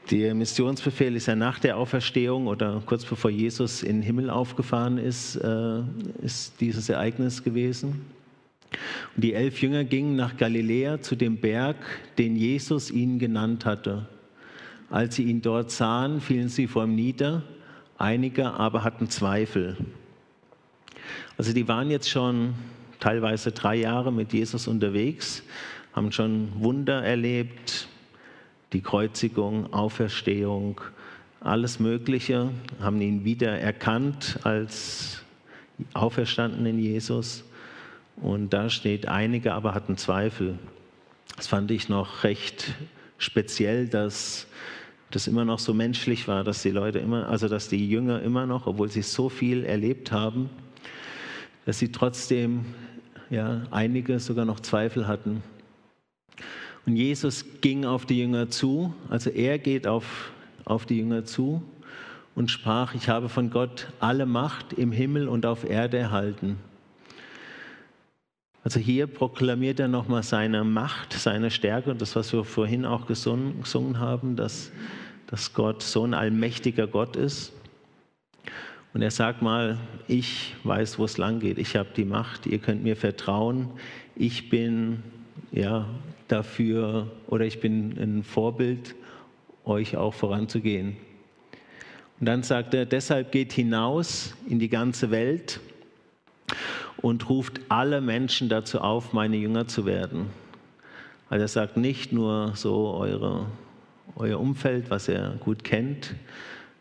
Der 0.09 0.33
Missionsbefehl 0.33 1.17
ist 1.17 1.25
ja 1.25 1.35
nach 1.35 1.59
der 1.59 1.77
Auferstehung 1.77 2.47
oder 2.47 2.81
kurz 2.85 3.03
bevor 3.03 3.29
Jesus 3.29 3.83
in 3.83 3.97
den 3.97 4.03
Himmel 4.03 4.29
aufgefahren 4.29 4.97
ist, 4.97 5.35
äh, 5.35 5.81
ist 6.21 6.61
dieses 6.61 6.88
Ereignis 6.88 7.43
gewesen. 7.43 8.05
Und 9.15 9.23
die 9.23 9.33
elf 9.33 9.61
Jünger 9.61 9.83
gingen 9.83 10.15
nach 10.15 10.38
Galiläa 10.38 11.01
zu 11.01 11.15
dem 11.15 11.38
Berg, 11.38 11.77
den 12.17 12.35
Jesus 12.35 12.91
ihnen 12.91 13.19
genannt 13.19 13.65
hatte. 13.65 14.07
Als 14.89 15.15
sie 15.15 15.23
ihn 15.23 15.41
dort 15.41 15.71
sahen, 15.71 16.21
fielen 16.21 16.49
sie 16.49 16.67
vor 16.67 16.85
ihm 16.85 16.95
nieder, 16.95 17.43
einige 17.97 18.51
aber 18.51 18.83
hatten 18.83 19.09
Zweifel. 19.09 19.77
Also 21.38 21.53
die 21.53 21.67
waren 21.67 21.89
jetzt 21.91 22.09
schon 22.09 22.55
teilweise 22.99 23.51
drei 23.51 23.75
Jahre 23.75 24.11
mit 24.11 24.33
Jesus 24.33 24.67
unterwegs, 24.67 25.43
haben 25.93 26.11
schon 26.11 26.49
Wunder 26.55 27.03
erlebt, 27.03 27.88
die 28.73 28.81
Kreuzigung, 28.81 29.73
Auferstehung, 29.73 30.81
alles 31.39 31.79
Mögliche, 31.79 32.51
haben 32.79 33.01
ihn 33.01 33.23
wieder 33.23 33.57
erkannt 33.57 34.39
als 34.43 35.23
auferstandenen 35.93 36.79
Jesus. 36.79 37.45
Und 38.21 38.51
da 38.51 38.69
steht, 38.69 39.07
einige 39.07 39.53
aber 39.53 39.73
hatten 39.73 39.97
Zweifel. 39.97 40.59
Das 41.35 41.47
fand 41.47 41.71
ich 41.71 41.88
noch 41.89 42.23
recht 42.23 42.73
speziell, 43.17 43.88
dass 43.88 44.47
das 45.11 45.27
immer 45.27 45.45
noch 45.45 45.59
so 45.59 45.73
menschlich 45.73 46.27
war, 46.27 46.43
dass 46.43 46.61
die 46.61 46.69
Leute 46.69 46.99
immer, 46.99 47.29
also 47.29 47.47
dass 47.47 47.67
die 47.67 47.89
Jünger 47.89 48.21
immer 48.21 48.45
noch, 48.45 48.67
obwohl 48.67 48.89
sie 48.89 49.01
so 49.01 49.29
viel 49.29 49.63
erlebt 49.63 50.11
haben, 50.11 50.49
dass 51.65 51.79
sie 51.79 51.91
trotzdem, 51.91 52.65
ja, 53.29 53.63
einige 53.71 54.19
sogar 54.19 54.45
noch 54.45 54.59
Zweifel 54.59 55.07
hatten. 55.07 55.41
Und 56.85 56.95
Jesus 56.95 57.45
ging 57.61 57.85
auf 57.85 58.05
die 58.05 58.19
Jünger 58.19 58.49
zu, 58.49 58.93
also 59.09 59.29
er 59.29 59.59
geht 59.59 59.88
auf, 59.88 60.31
auf 60.65 60.85
die 60.85 60.97
Jünger 60.97 61.25
zu 61.25 61.63
und 62.35 62.51
sprach, 62.51 62.95
ich 62.95 63.09
habe 63.09 63.29
von 63.29 63.49
Gott 63.49 63.88
alle 63.99 64.25
Macht 64.25 64.73
im 64.73 64.91
Himmel 64.91 65.27
und 65.27 65.45
auf 65.45 65.67
Erde 65.67 65.97
erhalten. 65.97 66.57
Also 68.63 68.80
hier 68.80 69.08
proklamiert 69.08 69.80
er 69.80 69.88
nochmal 69.88 70.24
seine 70.24 70.63
Macht, 70.63 71.13
seine 71.13 71.50
Stärke 71.50 71.92
und 71.92 72.01
das, 72.01 72.16
was 72.16 72.34
wir 72.34 72.44
vorhin 72.44 72.86
auch 72.86 73.08
gesungen, 73.08 74.00
haben, 74.00 74.36
dass, 74.36 74.72
dass 75.28 75.54
Gott 75.54 75.82
so 75.82 76.04
ein 76.04 76.13
allmächtiger 76.13 76.86
Gott 76.86 77.16
ist. 77.16 77.54
Und 78.94 79.01
er 79.01 79.12
sagt 79.12 79.42
mal, 79.42 79.78
ich 80.08 80.56
weiß, 80.63 81.00
wo 81.00 81.06
es 81.06 81.18
lang 81.18 81.39
geht, 81.39 81.58
ich 81.58 81.75
habe 81.75 81.89
die 81.96 82.06
Macht, 82.06 82.48
ihr 82.48 82.58
könnt 82.58 82.84
mir 82.84 82.96
vertrauen, 82.96 83.70
ich 84.16 84.50
bin 84.50 85.04
ja, 85.51 85.88
dafür 86.28 87.10
oder 87.28 87.46
ich 87.46 87.62
bin 87.62 87.98
ein 87.98 88.24
Vorbild, 88.24 88.96
euch 89.63 89.96
auch 89.96 90.13
voranzugehen. 90.13 90.98
Und 92.20 92.25
dann 92.25 92.44
sagt 92.44 92.74
er, 92.74 92.86
deshalb 92.86 93.32
geht 93.32 93.54
hinaus 93.54 94.36
in 94.48 94.60
die 94.60 94.70
ganze 94.70 95.12
Welt 95.12 95.62
und 97.01 97.29
ruft 97.29 97.62
alle 97.70 98.01
Menschen 98.01 98.50
dazu 98.50 98.79
auf, 98.79 99.13
meine 99.13 99.38
Jünger 99.38 99.68
zu 99.68 99.86
werden. 99.86 100.27
Also 101.29 101.44
er 101.44 101.48
sagt 101.48 101.77
nicht 101.77 102.12
nur 102.12 102.53
so 102.56 102.94
eure, 102.94 103.46
euer 104.15 104.39
Umfeld, 104.39 104.89
was 104.89 105.08
er 105.08 105.36
gut 105.39 105.63
kennt, 105.63 106.15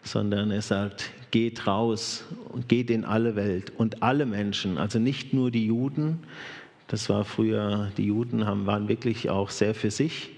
sondern 0.03 0.51
er 0.51 0.63
sagt, 0.63 1.11
geht 1.31 1.67
raus 1.67 2.25
und 2.49 2.69
geht 2.69 2.91
in 2.91 3.05
alle 3.05 3.37
Welt 3.37 3.73
und 3.77 4.03
alle 4.03 4.25
Menschen, 4.25 4.79
also 4.79 4.99
nicht 4.99 5.35
nur 5.35 5.51
die 5.51 5.67
Juden. 5.67 6.21
Das 6.87 7.11
war 7.11 7.25
früher, 7.25 7.93
die 7.99 8.07
Juden 8.07 8.47
haben, 8.47 8.65
waren 8.67 8.89
wirklich 8.89 9.29
auch 9.29 9.51
sehr 9.51 9.75
für 9.75 9.91
sich, 9.91 10.31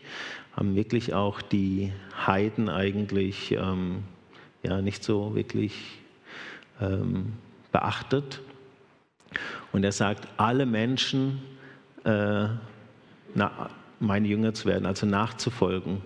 haben 0.57 0.75
wirklich 0.75 1.15
auch 1.15 1.41
die 1.41 1.93
Heiden 2.27 2.69
eigentlich 2.69 3.53
ähm, 3.53 4.03
ja, 4.65 4.83
nicht 4.83 5.05
so 5.05 5.37
wirklich 5.37 5.75
ähm, 6.81 7.35
beachtet. 7.71 8.41
Und 9.73 9.85
er 9.85 9.93
sagt, 9.93 10.27
alle 10.37 10.67
Menschen, 10.67 11.41
äh, 12.05 12.49
na, 13.35 13.71
meine 14.01 14.29
Jünger 14.29 14.55
zu 14.55 14.67
werden, 14.67 14.87
also 14.87 15.07
nachzufolgen. 15.07 15.99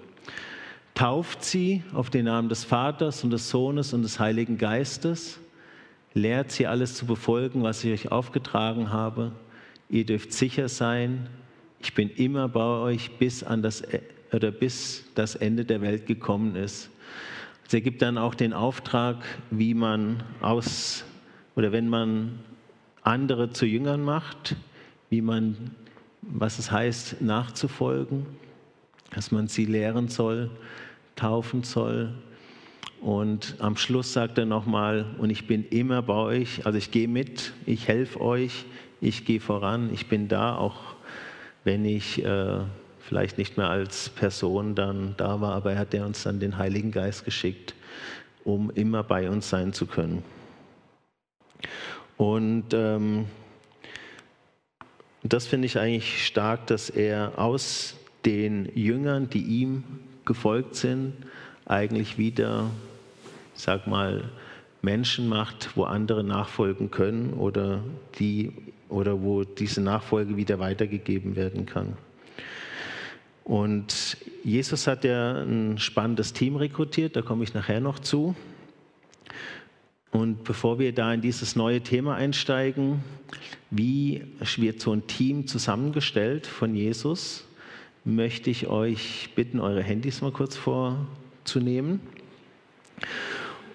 Tauft 0.95 1.45
sie 1.45 1.83
auf 1.93 2.11
den 2.11 2.27
Namen 2.27 2.49
des 2.49 2.65
Vaters 2.65 3.25
und 3.25 3.31
des 3.31 3.51
Sohnes 3.51 3.93
und 3.93 4.03
des 4.03 4.21
Heiligen 4.21 4.59
Geistes. 4.59 5.41
Lehrt 6.13 6.53
sie 6.53 6.67
alles 6.67 6.95
zu 6.95 7.07
befolgen, 7.07 7.63
was 7.63 7.83
ich 7.83 7.93
euch 7.93 8.13
aufgetragen 8.13 8.93
habe. 8.93 9.33
Ihr 9.89 10.07
dürft 10.07 10.33
sicher 10.33 10.69
sein, 10.69 11.29
ich 11.81 11.95
bin 11.95 12.09
immer 12.09 12.49
bei 12.49 12.65
euch, 12.65 13.19
bis, 13.19 13.43
an 13.43 13.63
das, 13.63 13.83
e, 13.83 14.01
oder 14.33 14.51
bis 14.51 15.05
das 15.15 15.35
Ende 15.35 15.65
der 15.65 15.83
Welt 15.83 16.07
gekommen 16.07 16.57
ist. 16.57 16.91
Er 17.71 17.81
gibt 17.81 18.03
dann 18.03 18.19
auch 18.19 18.35
den 18.35 18.53
Auftrag, 18.53 19.25
wie 19.51 19.75
man 19.75 20.23
aus, 20.41 21.05
oder 21.57 21.73
wenn 21.73 21.89
man 21.89 22.39
andere 23.05 23.51
zu 23.51 23.67
Jüngern 23.67 24.03
macht, 24.03 24.57
wie 25.11 25.21
man, 25.21 25.71
was 26.23 26.59
es 26.59 26.73
heißt, 26.73 27.21
nachzufolgen, 27.21 28.27
dass 29.15 29.31
man 29.31 29.47
sie 29.47 29.67
lehren 29.67 30.09
soll, 30.09 30.51
taufen 31.15 31.63
soll. 31.63 32.15
Und 33.01 33.57
am 33.59 33.77
Schluss 33.77 34.15
sagt 34.15 34.39
er 34.39 34.47
nochmal, 34.47 35.05
und 35.19 35.29
ich 35.29 35.47
bin 35.47 35.67
immer 35.69 36.01
bei 36.01 36.15
euch, 36.15 36.65
also 36.65 36.79
ich 36.79 36.91
gehe 36.91 37.07
mit, 37.07 37.53
ich 37.67 37.87
helfe 37.87 38.21
euch, 38.21 38.65
ich 39.03 39.27
gehe 39.27 39.41
voran, 39.41 39.91
ich 39.93 40.09
bin 40.09 40.27
da, 40.27 40.57
auch 40.57 40.81
wenn 41.63 41.85
ich 41.85 42.25
äh, 42.25 42.61
vielleicht 43.01 43.37
nicht 43.37 43.59
mehr 43.59 43.69
als 43.69 44.09
Person 44.09 44.75
dann 44.75 45.15
da 45.19 45.43
war, 45.43 45.53
aber 45.53 45.73
er 45.73 45.79
hat 45.81 45.95
uns 45.95 46.23
dann 46.23 46.41
den 46.41 46.57
Heiligen 46.57 46.91
Geist 46.91 47.27
geschickt, 47.27 47.75
um 48.45 48.71
immer 48.71 49.03
bei 49.03 49.29
uns 49.29 49.51
sein 49.51 49.75
zu 49.75 49.85
können. 49.85 50.23
Und 52.17 52.73
ähm, 52.73 53.27
das 55.23 55.47
finde 55.47 55.67
ich 55.67 55.79
eigentlich 55.79 56.27
stark, 56.27 56.67
dass 56.67 56.91
er 56.91 57.39
aus 57.39 57.97
den 58.25 58.71
Jüngern, 58.75 59.29
die 59.29 59.43
ihm 59.43 59.85
gefolgt 60.25 60.77
sind, 60.77 61.15
eigentlich 61.67 62.19
wieder, 62.19 62.71
sag 63.55 63.87
mal, 63.87 64.31
Menschen 64.83 65.29
macht, 65.29 65.77
wo 65.77 65.85
andere 65.85 66.23
nachfolgen 66.23 66.91
können 66.91 67.33
oder, 67.33 67.83
die, 68.19 68.53
oder 68.89 69.23
wo 69.23 69.45
diese 69.45 69.81
Nachfolge 69.81 70.37
wieder 70.37 70.59
weitergegeben 70.59 71.37
werden 71.37 71.65
kann. 71.65 71.97
Und 73.45 74.17
Jesus 74.43 74.87
hat 74.87 75.05
ja 75.05 75.43
ein 75.43 75.79
spannendes 75.79 76.33
Team 76.33 76.57
rekrutiert, 76.57 77.17
da 77.17 77.23
komme 77.23 77.45
ich 77.45 77.55
nachher 77.55 77.81
noch 77.81 77.99
zu. 77.99 78.35
Und 80.15 80.45
bevor 80.45 80.79
wir 80.79 80.95
da 80.95 81.13
in 81.13 81.23
dieses 81.23 81.57
neue 81.57 81.81
Thema 81.81 82.15
einsteigen, 82.15 83.03
wie 83.73 84.23
wird 84.59 84.81
so 84.81 84.93
ein 84.93 85.09
Team 85.09 85.49
zusammengestellt 85.49 86.47
von 86.47 86.77
Jesus, 86.77 87.45
möchte 88.05 88.49
ich 88.49 88.69
euch 88.69 89.31
bitten, 89.35 89.59
eure 89.59 89.83
Handys 89.83 90.21
mal 90.21 90.31
kurz 90.31 90.55
vorzunehmen. 90.55 91.99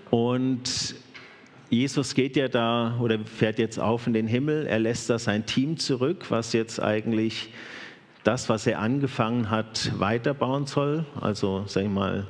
Und 0.10 0.96
Jesus 1.70 2.16
geht 2.16 2.38
ja 2.38 2.48
da 2.48 2.98
oder 3.02 3.20
fährt 3.26 3.60
jetzt 3.60 3.78
auf 3.78 4.08
in 4.08 4.14
den 4.14 4.28
Himmel. 4.28 4.66
Er 4.66 4.80
lässt 4.80 5.10
da 5.10 5.20
sein 5.20 5.46
Team 5.46 5.76
zurück, 5.76 6.28
was 6.30 6.54
jetzt 6.54 6.82
eigentlich 6.82 7.50
das, 8.24 8.48
was 8.48 8.66
er 8.66 8.80
angefangen 8.80 9.50
hat, 9.50 9.92
weiterbauen 10.00 10.68
soll. 10.68 11.06
Also, 11.20 11.66
sag 11.68 11.84
ich 11.84 11.90
mal, 11.90 12.28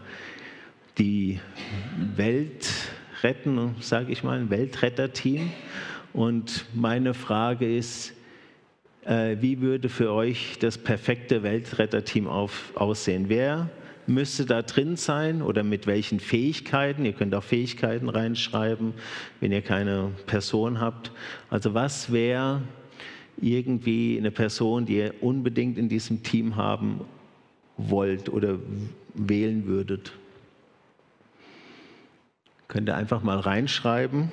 die 0.98 1.40
Welt 2.16 2.66
retten, 3.24 3.76
sage 3.80 4.12
ich 4.12 4.24
mal, 4.24 4.40
ein 4.40 4.50
Weltretterteam. 4.50 5.52
Und 6.14 6.66
meine 6.74 7.14
Frage 7.14 7.76
ist, 7.76 8.14
äh, 9.06 9.38
wie 9.40 9.62
würde 9.62 9.90
für 9.90 10.12
euch 10.12 10.58
das 10.60 10.78
perfekte 10.78 11.44
Weltretterteam 11.44 12.28
auf, 12.28 12.72
aussehen? 12.76 13.26
Wer 13.28 13.70
müsste 14.08 14.46
da 14.46 14.62
drin 14.62 14.96
sein 14.96 15.42
oder 15.42 15.64
mit 15.64 15.88
welchen 15.88 16.20
Fähigkeiten? 16.20 17.06
Ihr 17.06 17.14
könnt 17.14 17.34
auch 17.36 17.44
Fähigkeiten 17.44 18.10
reinschreiben, 18.10 18.94
wenn 19.40 19.52
ihr 19.52 19.62
keine 19.62 20.12
Person 20.26 20.80
habt. 20.80 21.12
Also 21.50 21.74
was 21.74 22.12
wäre 22.12 22.62
irgendwie 23.42 24.18
eine 24.18 24.32
Person, 24.32 24.86
die 24.86 24.98
ihr 24.98 25.14
unbedingt 25.22 25.78
in 25.78 25.88
diesem 25.90 26.24
Team 26.24 26.56
haben 26.56 27.02
wollt 27.78 28.30
oder 28.30 28.60
wählen 29.14 29.66
würdet? 29.66 30.12
Könnt 32.70 32.88
ihr 32.88 32.96
einfach 32.96 33.24
mal 33.24 33.40
reinschreiben. 33.40 34.32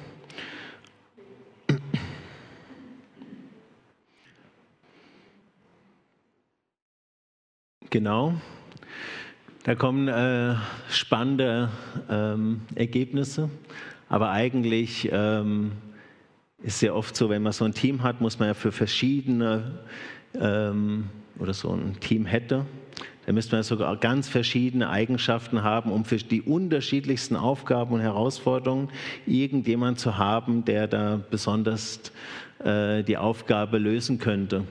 Genau. 7.88 8.34
Da 9.64 9.74
kommen 9.74 10.08
äh, 10.08 10.54
spannende 10.90 11.70
ähm, 12.10 12.60
Ergebnisse, 12.74 13.48
aber 14.10 14.32
eigentlich 14.32 15.08
ähm, 15.10 15.72
ist 16.62 16.80
sehr 16.80 16.94
oft 16.94 17.16
so, 17.16 17.30
wenn 17.30 17.42
man 17.42 17.52
so 17.52 17.64
ein 17.64 17.72
Team 17.72 18.02
hat, 18.02 18.20
muss 18.20 18.38
man 18.38 18.48
ja 18.48 18.54
für 18.54 18.70
verschiedene 18.70 19.78
ähm, 20.38 21.08
oder 21.38 21.54
so 21.54 21.72
ein 21.72 21.98
Team 22.00 22.26
hätte, 22.26 22.66
da 23.26 23.32
müsste 23.32 23.56
man 23.56 23.64
sogar 23.64 23.96
ganz 23.96 24.28
verschiedene 24.28 24.88
Eigenschaften 24.88 25.64
haben, 25.64 25.90
um 25.90 26.04
für 26.04 26.16
die 26.16 26.42
unterschiedlichsten 26.42 27.34
Aufgaben 27.34 27.94
und 27.94 28.00
Herausforderungen 28.00 28.88
irgendjemand 29.26 29.98
zu 29.98 30.16
haben, 30.16 30.64
der 30.64 30.86
da 30.86 31.20
besonders 31.28 32.12
äh, 32.64 33.02
die 33.02 33.16
Aufgabe 33.16 33.78
lösen 33.78 34.18
könnte. 34.18 34.62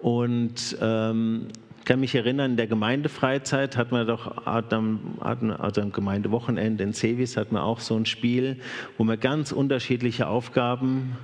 Und 0.00 0.76
ähm, 0.82 1.46
ich 1.78 1.84
kann 1.84 2.00
mich 2.00 2.14
erinnern, 2.16 2.52
in 2.52 2.56
der 2.56 2.66
Gemeindefreizeit 2.66 3.76
hat 3.76 3.92
man 3.92 4.06
doch, 4.06 4.46
also 4.46 5.80
am 5.82 5.92
Gemeindewochenende 5.92 6.82
in 6.82 6.94
Sevis 6.94 7.36
hat 7.36 7.52
man 7.52 7.62
auch 7.62 7.78
so 7.78 7.94
ein 7.94 8.06
Spiel, 8.06 8.58
wo 8.98 9.04
wir 9.04 9.18
ganz 9.18 9.52
unterschiedliche 9.52 10.26
Aufgaben 10.26 11.16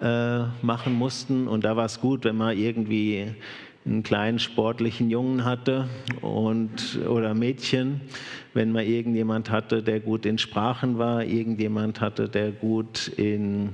äh, 0.00 0.40
machen 0.62 0.94
mussten. 0.94 1.46
Und 1.46 1.64
da 1.64 1.76
war 1.76 1.84
es 1.84 2.00
gut, 2.00 2.24
wenn 2.24 2.36
man 2.36 2.56
irgendwie 2.56 3.34
einen 3.88 4.02
kleinen 4.02 4.38
sportlichen 4.38 5.10
Jungen 5.10 5.44
hatte 5.44 5.88
und, 6.20 6.98
oder 7.08 7.34
Mädchen, 7.34 8.02
wenn 8.52 8.70
man 8.72 8.84
irgendjemand 8.84 9.50
hatte, 9.50 9.82
der 9.82 10.00
gut 10.00 10.26
in 10.26 10.38
Sprachen 10.38 10.98
war, 10.98 11.24
irgendjemand 11.24 12.00
hatte, 12.00 12.28
der 12.28 12.52
gut 12.52 13.08
in, 13.08 13.70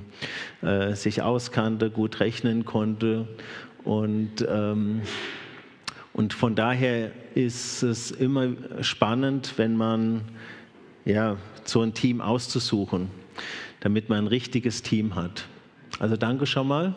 äh, 0.61 0.93
sich 0.93 1.21
auskannte, 1.21 1.89
gut 1.89 2.19
rechnen 2.19 2.63
konnte. 2.63 3.27
Und 3.83 4.45
ähm, 4.49 5.01
und 6.15 6.33
von 6.33 6.55
daher 6.55 7.11
ist 7.33 7.83
es 7.83 8.09
immer 8.09 8.47
spannend, 8.79 9.55
wenn 9.57 9.75
man 9.75 10.21
ja, 11.03 11.35
so 11.65 11.81
ein 11.81 11.93
Team 11.93 12.21
auszusuchen, 12.21 13.09
damit 13.81 14.07
man 14.07 14.19
ein 14.19 14.27
richtiges 14.27 14.81
Team 14.81 15.15
hat. 15.15 15.45
Also 15.99 16.15
danke 16.15 16.45
schon 16.45 16.69
mal. 16.69 16.95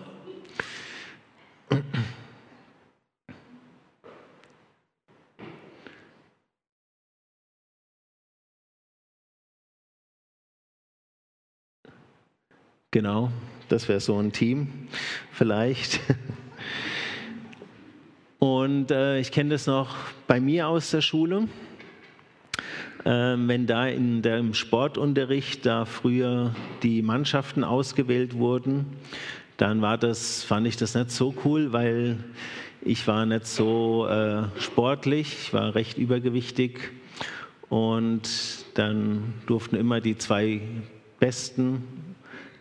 Genau, 12.90 13.31
das 13.68 13.87
wäre 13.87 14.01
so 14.01 14.18
ein 14.18 14.33
Team 14.33 14.88
vielleicht. 15.31 16.01
Und 18.38 18.90
äh, 18.90 19.18
ich 19.18 19.31
kenne 19.31 19.51
das 19.51 19.66
noch 19.66 19.94
bei 20.27 20.40
mir 20.40 20.68
aus 20.68 20.90
der 20.90 21.03
Schule. 21.03 21.48
Äh, 23.05 23.11
wenn 23.11 23.66
da 23.66 23.88
in 23.88 24.22
dem 24.22 24.55
Sportunterricht 24.55 25.66
da 25.66 25.85
früher 25.85 26.55
die 26.83 27.03
Mannschaften 27.03 27.62
ausgewählt 27.62 28.38
wurden, 28.38 28.87
dann 29.59 29.83
war 29.83 29.98
das, 29.98 30.42
fand 30.42 30.66
ich 30.66 30.79
das 30.79 30.94
nicht 30.94 31.11
so 31.11 31.35
cool, 31.44 31.74
weil 31.74 32.16
ich 32.81 33.07
war 33.07 33.27
nicht 33.27 33.46
so 33.46 34.07
äh, 34.07 34.44
sportlich, 34.59 35.37
ich 35.42 35.53
war 35.53 35.74
recht 35.74 35.98
übergewichtig 35.98 36.90
und 37.68 38.31
dann 38.72 39.35
durften 39.44 39.77
immer 39.77 40.01
die 40.01 40.16
zwei 40.16 40.62
Besten, 41.20 42.08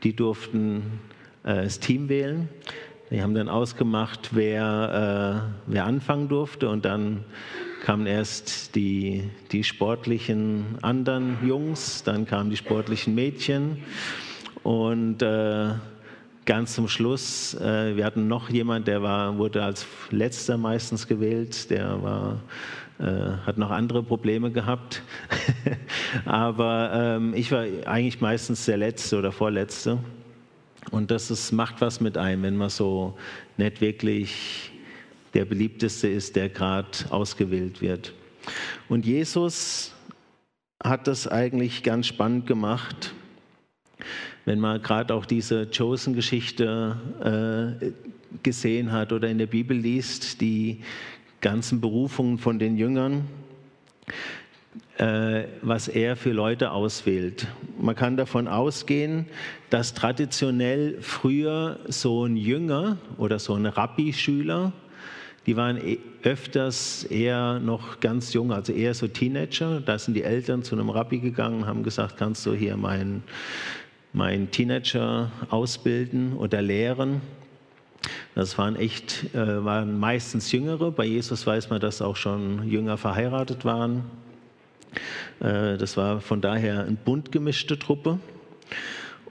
die 0.08 0.16
durften 0.16 1.02
äh, 1.44 1.64
das 1.64 1.82
Team 1.82 2.08
wählen. 2.08 2.48
Die 3.12 3.22
haben 3.22 3.34
dann 3.34 3.50
ausgemacht, 3.50 4.30
wer, 4.32 5.52
äh, 5.68 5.72
wer 5.72 5.86
anfangen 5.86 6.30
durfte. 6.30 6.70
Und 6.70 6.86
dann 6.86 7.26
kamen 7.84 8.08
erst 8.08 8.74
die, 8.76 9.30
die 9.52 9.66
sportlichen 9.66 10.78
anderen 10.82 11.46
Jungs, 11.46 12.04
dann 12.04 12.26
kamen 12.26 12.50
die 12.50 12.56
sportlichen 12.56 13.16
Mädchen. 13.16 13.84
Und 14.64 15.22
äh, 15.22 15.74
ganz 16.46 16.76
zum 16.76 16.88
Schluss, 16.88 17.54
äh, 17.56 17.98
wir 17.98 18.06
hatten 18.06 18.30
noch 18.30 18.50
jemand, 18.50 18.88
der 18.88 19.04
war, 19.04 19.38
wurde 19.38 19.62
als 19.62 19.86
letzter 20.10 20.58
meistens 20.58 21.06
gewählt, 21.06 21.70
der 21.70 22.02
war, 22.02 22.40
äh, 23.00 23.38
hat 23.46 23.58
noch 23.58 23.72
andere 23.72 24.04
Probleme 24.04 24.52
gehabt, 24.52 25.04
aber 26.26 26.92
ähm, 26.94 27.34
ich 27.36 27.52
war 27.52 27.66
eigentlich 27.86 28.22
meistens 28.22 28.66
der 28.66 28.78
Letzte 28.78 29.20
oder 29.20 29.32
Vorletzte. 29.32 30.00
Und 30.92 31.12
das 31.12 31.30
ist, 31.30 31.52
macht 31.52 31.82
was 31.82 32.02
mit 32.02 32.18
einem, 32.18 32.44
wenn 32.44 32.58
man 32.58 32.70
so 32.70 33.18
nicht 33.58 33.82
wirklich 33.82 34.72
der 35.34 35.46
beliebteste 35.46 36.08
ist, 36.08 36.36
der 36.36 36.50
gerade 36.50 36.88
ausgewählt 37.10 37.82
wird. 37.82 38.14
Und 38.88 39.06
Jesus 39.06 39.94
hat 40.84 41.08
das 41.08 41.28
eigentlich 41.28 41.84
ganz 41.84 42.08
spannend 42.08 42.48
gemacht, 42.48 43.14
wenn 44.46 44.60
man 44.60 44.82
gerade 44.82 45.14
auch 45.14 45.26
diese 45.26 45.68
Chosen-Geschichte 45.68 47.78
äh, 47.82 47.92
gesehen 48.44 48.92
hat 48.92 49.12
oder 49.12 49.28
in 49.28 49.38
der 49.38 49.48
Bibel 49.48 49.76
liest, 49.76 50.42
die 50.42 50.82
ganzen 51.42 51.82
Berufungen 51.82 52.38
von 52.38 52.60
den 52.60 52.78
Jüngern. 52.78 53.28
Äh, 54.98 55.44
was 55.62 55.88
er 55.88 56.16
für 56.16 56.32
Leute 56.32 56.72
auswählt. 56.72 57.46
Man 57.80 57.96
kann 57.96 58.18
davon 58.18 58.48
ausgehen, 58.48 59.28
dass 59.70 59.94
traditionell 59.94 60.98
früher 61.02 61.80
so 61.88 62.26
ein 62.26 62.36
Jünger 62.36 62.98
oder 63.20 63.38
so 63.38 63.54
ein 63.54 63.68
Rabbi-Schüler, 63.68 64.74
die 65.46 65.56
waren 65.56 65.78
e, 65.78 66.00
öfters 66.24 67.04
eher 67.04 67.60
noch 67.60 68.00
ganz 68.00 68.34
jung, 68.34 68.52
also 68.52 68.74
eher 68.74 68.96
so 68.96 69.08
Teenager. 69.08 69.82
Da 69.82 70.00
sind 70.00 70.16
die 70.16 70.24
Eltern 70.24 70.64
zu 70.64 70.74
einem 70.74 70.90
Rabbi 70.90 71.20
gegangen, 71.20 71.68
haben 71.68 71.84
gesagt, 71.84 72.18
kannst 72.18 72.44
du 72.48 72.54
hier 72.54 72.76
meinen 72.76 73.22
mein 74.14 74.50
Teenager 74.50 75.32
ausbilden 75.52 76.34
oder 76.34 76.64
lehren. 76.64 77.22
Das 78.36 78.58
waren 78.58 78.76
echt, 78.76 79.34
äh, 79.34 79.64
waren 79.66 80.00
meistens 80.00 80.52
Jüngere. 80.52 80.92
Bei 80.92 81.06
Jesus 81.06 81.46
weiß 81.46 81.70
man, 81.70 81.80
dass 81.80 82.02
auch 82.02 82.16
schon 82.16 82.70
Jünger 82.70 82.98
verheiratet 82.98 83.66
waren. 83.66 84.04
Äh, 85.40 85.78
das 85.78 85.98
war 85.98 86.22
von 86.22 86.42
daher 86.42 86.82
eine 86.86 86.98
bunt 86.98 87.32
gemischte 87.32 87.80
Truppe. 87.80 88.20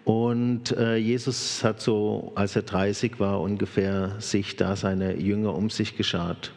Und 0.05 0.71
äh, 0.77 0.97
Jesus 0.97 1.65
hat 1.65 1.81
so, 1.81 2.33
als 2.37 2.55
er 2.55 2.63
30 2.63 3.19
war, 3.19 3.41
ungefähr 3.41 4.15
sich 4.21 4.57
da 4.57 4.77
seine 4.77 5.17
Jünger 5.17 5.55
um 5.55 5.69
sich 5.69 5.97
geschart. 5.97 6.53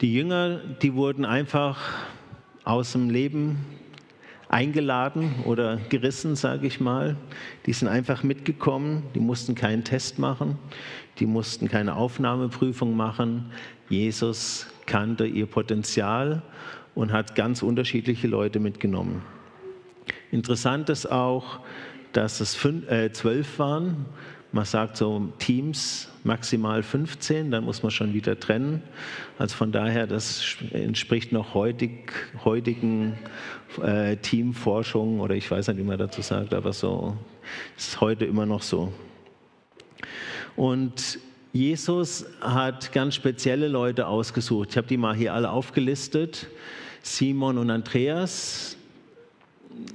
Die 0.00 0.12
Jünger, 0.12 0.60
die 0.82 0.94
wurden 0.94 1.24
einfach 1.24 1.78
aus 2.64 2.92
dem 2.92 3.10
Leben 3.10 3.64
eingeladen 4.48 5.34
oder 5.44 5.76
gerissen, 5.88 6.36
sage 6.36 6.66
ich 6.66 6.80
mal. 6.80 7.16
Die 7.66 7.72
sind 7.72 7.88
einfach 7.88 8.22
mitgekommen, 8.22 9.02
die 9.14 9.20
mussten 9.20 9.54
keinen 9.54 9.84
Test 9.84 10.18
machen, 10.18 10.58
die 11.18 11.26
mussten 11.26 11.68
keine 11.68 11.96
Aufnahmeprüfung 11.96 12.96
machen. 12.96 13.52
Jesus 13.88 14.66
kannte 14.86 15.26
ihr 15.26 15.46
Potenzial 15.46 16.42
und 16.94 17.12
hat 17.12 17.34
ganz 17.34 17.62
unterschiedliche 17.62 18.26
Leute 18.26 18.58
mitgenommen. 18.58 19.22
Interessant 20.30 20.88
ist 20.88 21.06
auch, 21.06 21.60
dass 22.12 22.40
es 22.40 22.54
fünf, 22.54 22.90
äh, 22.90 23.12
zwölf 23.12 23.58
waren. 23.58 24.06
Man 24.50 24.64
sagt 24.64 24.96
so 24.96 25.30
Teams 25.38 26.08
maximal 26.24 26.82
15, 26.82 27.50
dann 27.50 27.64
muss 27.64 27.82
man 27.82 27.90
schon 27.90 28.14
wieder 28.14 28.40
trennen. 28.40 28.82
Also 29.38 29.54
von 29.54 29.72
daher, 29.72 30.06
das 30.06 30.56
entspricht 30.72 31.32
noch 31.32 31.52
heutig, 31.52 32.12
heutigen 32.44 33.18
äh, 33.82 34.16
Teamforschung 34.16 35.20
oder 35.20 35.34
ich 35.34 35.50
weiß 35.50 35.68
nicht, 35.68 35.78
wie 35.78 35.82
man 35.82 35.98
dazu 35.98 36.22
sagt, 36.22 36.54
aber 36.54 36.72
so 36.72 37.16
ist 37.76 38.00
heute 38.00 38.24
immer 38.24 38.46
noch 38.46 38.62
so. 38.62 38.90
Und 40.56 41.18
Jesus 41.52 42.24
hat 42.40 42.92
ganz 42.92 43.14
spezielle 43.14 43.68
Leute 43.68 44.06
ausgesucht. 44.06 44.70
Ich 44.70 44.76
habe 44.76 44.86
die 44.86 44.96
mal 44.96 45.14
hier 45.14 45.34
alle 45.34 45.50
aufgelistet. 45.50 46.48
Simon 47.02 47.58
und 47.58 47.70
Andreas. 47.70 48.76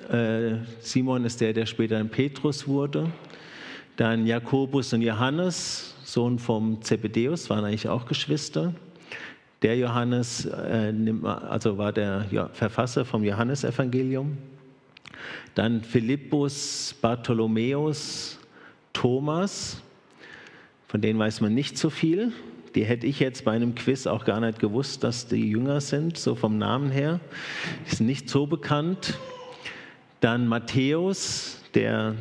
Äh, 0.10 0.58
Simon 0.80 1.26
ist 1.26 1.42
der, 1.42 1.54
der 1.54 1.66
später 1.66 1.98
ein 1.98 2.10
Petrus 2.10 2.68
wurde. 2.68 3.12
Dann 3.96 4.26
Jakobus 4.26 4.92
und 4.94 5.04
Johannes, 5.04 5.94
Sohn 6.04 6.40
vom 6.40 6.82
Zebedeus, 6.82 7.50
waren 7.52 7.64
eigentlich 7.64 7.88
auch 7.88 8.08
Geschwister. 8.08 8.74
Der 9.62 9.78
Johannes 9.78 10.46
äh, 10.46 10.92
also 11.24 11.78
war 11.78 11.94
der 11.94 12.50
Verfasser 12.54 13.06
vom 13.06 13.24
Johannesevangelium. 13.24 14.38
Dann 15.54 15.82
Philippus, 15.84 16.96
Bartholomäus, 17.02 18.40
Thomas, 18.94 19.82
von 20.88 21.00
denen 21.02 21.20
weiß 21.20 21.42
man 21.42 21.54
nicht 21.54 21.78
so 21.78 21.92
viel. 21.92 22.32
Die 22.74 22.86
hätte 22.86 23.06
ich 23.06 23.20
jetzt 23.20 23.46
bei 23.46 23.52
einem 23.52 23.76
Quiz 23.76 24.08
auch 24.08 24.26
gar 24.26 24.40
nicht 24.40 24.58
gewusst, 24.58 25.04
dass 25.04 25.28
die 25.28 25.50
Jünger 25.50 25.82
sind, 25.82 26.18
so 26.18 26.34
vom 26.34 26.58
Namen 26.58 26.90
her. 26.90 27.20
Die 27.86 27.96
sind 27.96 28.08
nicht 28.08 28.28
so 28.28 28.48
bekannt. 28.48 29.20
Dann 30.20 30.48
Matthäus, 30.48 31.60
der 31.76 32.16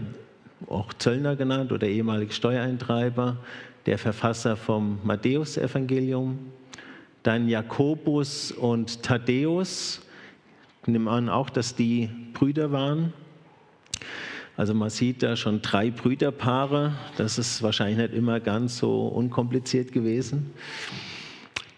auch 0.68 0.92
Zöllner 0.94 1.36
genannt 1.36 1.72
oder 1.72 1.86
ehemalige 1.86 2.32
Steuereintreiber, 2.32 3.36
der 3.86 3.98
Verfasser 3.98 4.56
vom 4.56 4.98
Matthäusevangelium. 5.02 6.38
Dann 7.22 7.48
Jakobus 7.48 8.52
und 8.52 9.02
Thaddäus. 9.02 10.00
Ich 10.82 10.88
nehme 10.88 11.10
an 11.10 11.28
auch, 11.28 11.50
dass 11.50 11.74
die 11.74 12.10
Brüder 12.32 12.72
waren. 12.72 13.12
Also 14.56 14.74
man 14.74 14.90
sieht 14.90 15.22
da 15.22 15.36
schon 15.36 15.62
drei 15.62 15.90
Brüderpaare. 15.90 16.94
Das 17.16 17.38
ist 17.38 17.62
wahrscheinlich 17.62 17.98
nicht 17.98 18.14
immer 18.14 18.40
ganz 18.40 18.78
so 18.78 19.06
unkompliziert 19.08 19.92
gewesen. 19.92 20.52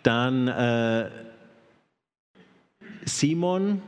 Dann 0.03 0.49
äh, 0.49 1.11
Simon 3.05 3.83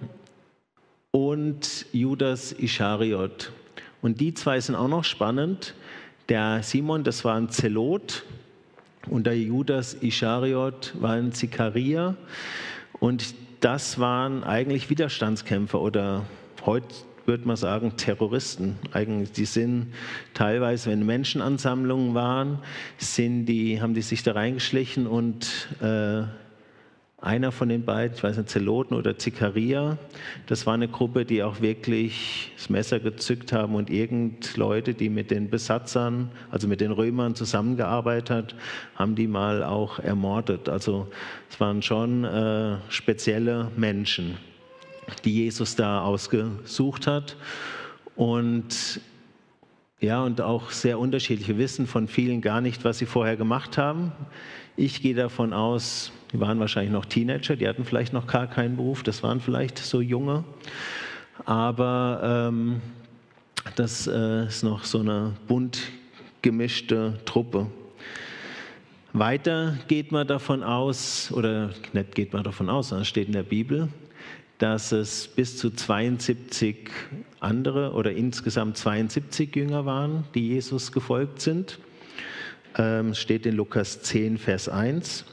und 1.11 1.87
Judas 1.93 2.53
Ischariot. 2.53 3.53
Und 4.07 4.21
die 4.21 4.33
zwei 4.35 4.61
sind 4.61 4.77
auch 4.77 4.87
noch 4.87 5.03
spannend. 5.03 5.75
Der 6.29 6.63
Simon, 6.63 7.03
das 7.03 7.25
war 7.25 7.35
ein 7.35 7.49
Zelot 7.49 8.23
und 9.11 9.27
der 9.27 9.37
Judas 9.37 9.95
Ischariot 9.95 10.95
war 11.01 11.15
ein 11.15 11.33
Zikaria. 11.33 12.15
Und 13.01 13.35
das 13.59 13.99
waren 13.99 14.45
eigentlich 14.45 14.91
Widerstandskämpfer 14.91 15.81
oder 15.81 16.25
heute 16.65 16.95
würde 17.25 17.49
man 17.49 17.57
sagen, 17.57 17.97
Terroristen. 17.97 18.79
Eigentlich, 18.93 19.33
die 19.33 19.45
sind 19.45 19.93
teilweise, 20.35 20.91
wenn 20.91 21.05
Menschenansammlungen 21.05 22.15
waren, 22.15 22.61
sind 22.99 23.47
die, 23.47 23.83
haben 23.83 23.95
die 23.95 24.03
sich 24.03 24.23
da 24.23 24.35
reingeschlichen 24.35 25.09
und 25.09 25.67
äh, 25.81 26.23
einer 27.19 27.51
von 27.51 27.69
den 27.69 27.85
beiden, 27.85 28.17
ich 28.17 28.23
weiß 28.23 28.37
nicht, 28.37 28.51
Zeloten 28.51 28.95
oder 28.95 29.19
Zikaria, 29.19 29.99
das 30.47 30.67
war 30.67 30.75
eine 30.75 30.89
Gruppe, 30.89 31.25
die 31.25 31.43
auch 31.43 31.61
wirklich 31.61 32.53
das 32.57 32.69
Messer 32.69 33.01
gezückt 33.01 33.53
haben 33.53 33.75
und 33.75 33.91
irgend 33.91 34.57
Leute, 34.57 34.95
die 34.95 35.09
mit 35.09 35.31
den 35.31 35.49
Besatzern, 35.49 36.31
also 36.51 36.69
mit 36.69 36.81
den 36.81 36.93
Römern 36.93 37.35
zusammengearbeitet 37.35 38.31
hat, 38.31 38.55
haben 38.95 39.15
die 39.15 39.27
mal 39.27 39.63
auch 39.65 39.99
ermordet. 39.99 40.69
Also 40.69 41.09
es 41.51 41.59
waren 41.59 41.83
schon 41.83 42.25
äh, 42.25 42.77
spezielle 42.91 43.71
Menschen 43.77 44.37
die 45.25 45.35
Jesus 45.35 45.77
da 45.77 46.03
ausgesucht 46.03 47.07
hat. 47.07 47.37
Und 48.15 49.01
ja, 50.01 50.23
und 50.23 50.41
auch 50.41 50.71
sehr 50.71 50.99
unterschiedliche 50.99 51.59
wissen 51.59 51.87
von 51.87 52.09
vielen 52.09 52.41
gar 52.41 52.61
nicht, 52.61 52.85
was 52.85 52.99
sie 52.99 53.07
vorher 53.07 53.37
gemacht 53.37 53.79
haben. 53.79 54.13
Ich 54.77 55.01
gehe 55.01 55.15
davon 55.15 55.53
aus, 55.53 56.13
die 56.37 56.41
waren 56.41 56.61
wahrscheinlich 56.61 56.93
noch 56.93 57.07
Teenager, 57.07 57.57
die 57.57 57.67
hatten 57.67 57.87
vielleicht 57.87 58.13
noch 58.13 58.27
gar 58.27 58.47
keinen 58.47 58.77
Beruf, 58.77 59.03
das 59.03 59.23
waren 59.23 59.41
vielleicht 59.41 59.79
so 59.79 60.03
junge. 60.03 60.45
Aber 61.47 62.51
ähm, 62.51 62.83
das 63.75 64.07
äh, 64.07 64.47
ist 64.47 64.63
noch 64.63 64.85
so 64.85 65.01
eine 65.01 65.33
bunt 65.49 65.81
gemischte 66.43 67.19
Truppe. 67.25 67.69
Weiter 69.15 69.79
geht 69.89 70.13
man 70.13 70.27
davon 70.27 70.63
aus, 70.63 71.33
oder 71.33 71.71
nicht 71.95 72.15
geht 72.15 72.35
man 72.35 72.45
davon 72.45 72.69
aus, 72.69 72.91
sondern 72.91 73.07
steht 73.07 73.29
in 73.29 73.33
der 73.33 73.43
Bibel, 73.43 73.89
dass 74.59 74.93
es 74.93 75.29
bis 75.29 75.57
zu 75.57 75.71
72 75.71 76.91
andere 77.41 77.93
oder 77.93 78.13
insgesamt 78.13 78.77
72 78.77 79.57
Jünger 79.57 79.87
waren, 79.87 80.25
die 80.35 80.49
Jesus 80.49 80.93
gefolgt 80.93 81.41
sind. 81.41 81.79
Ähm, 82.77 83.15
steht 83.15 83.47
in 83.47 83.57
Lukas 83.57 84.03
10, 84.03 84.37
Vers 84.37 84.69
1. 84.69 85.25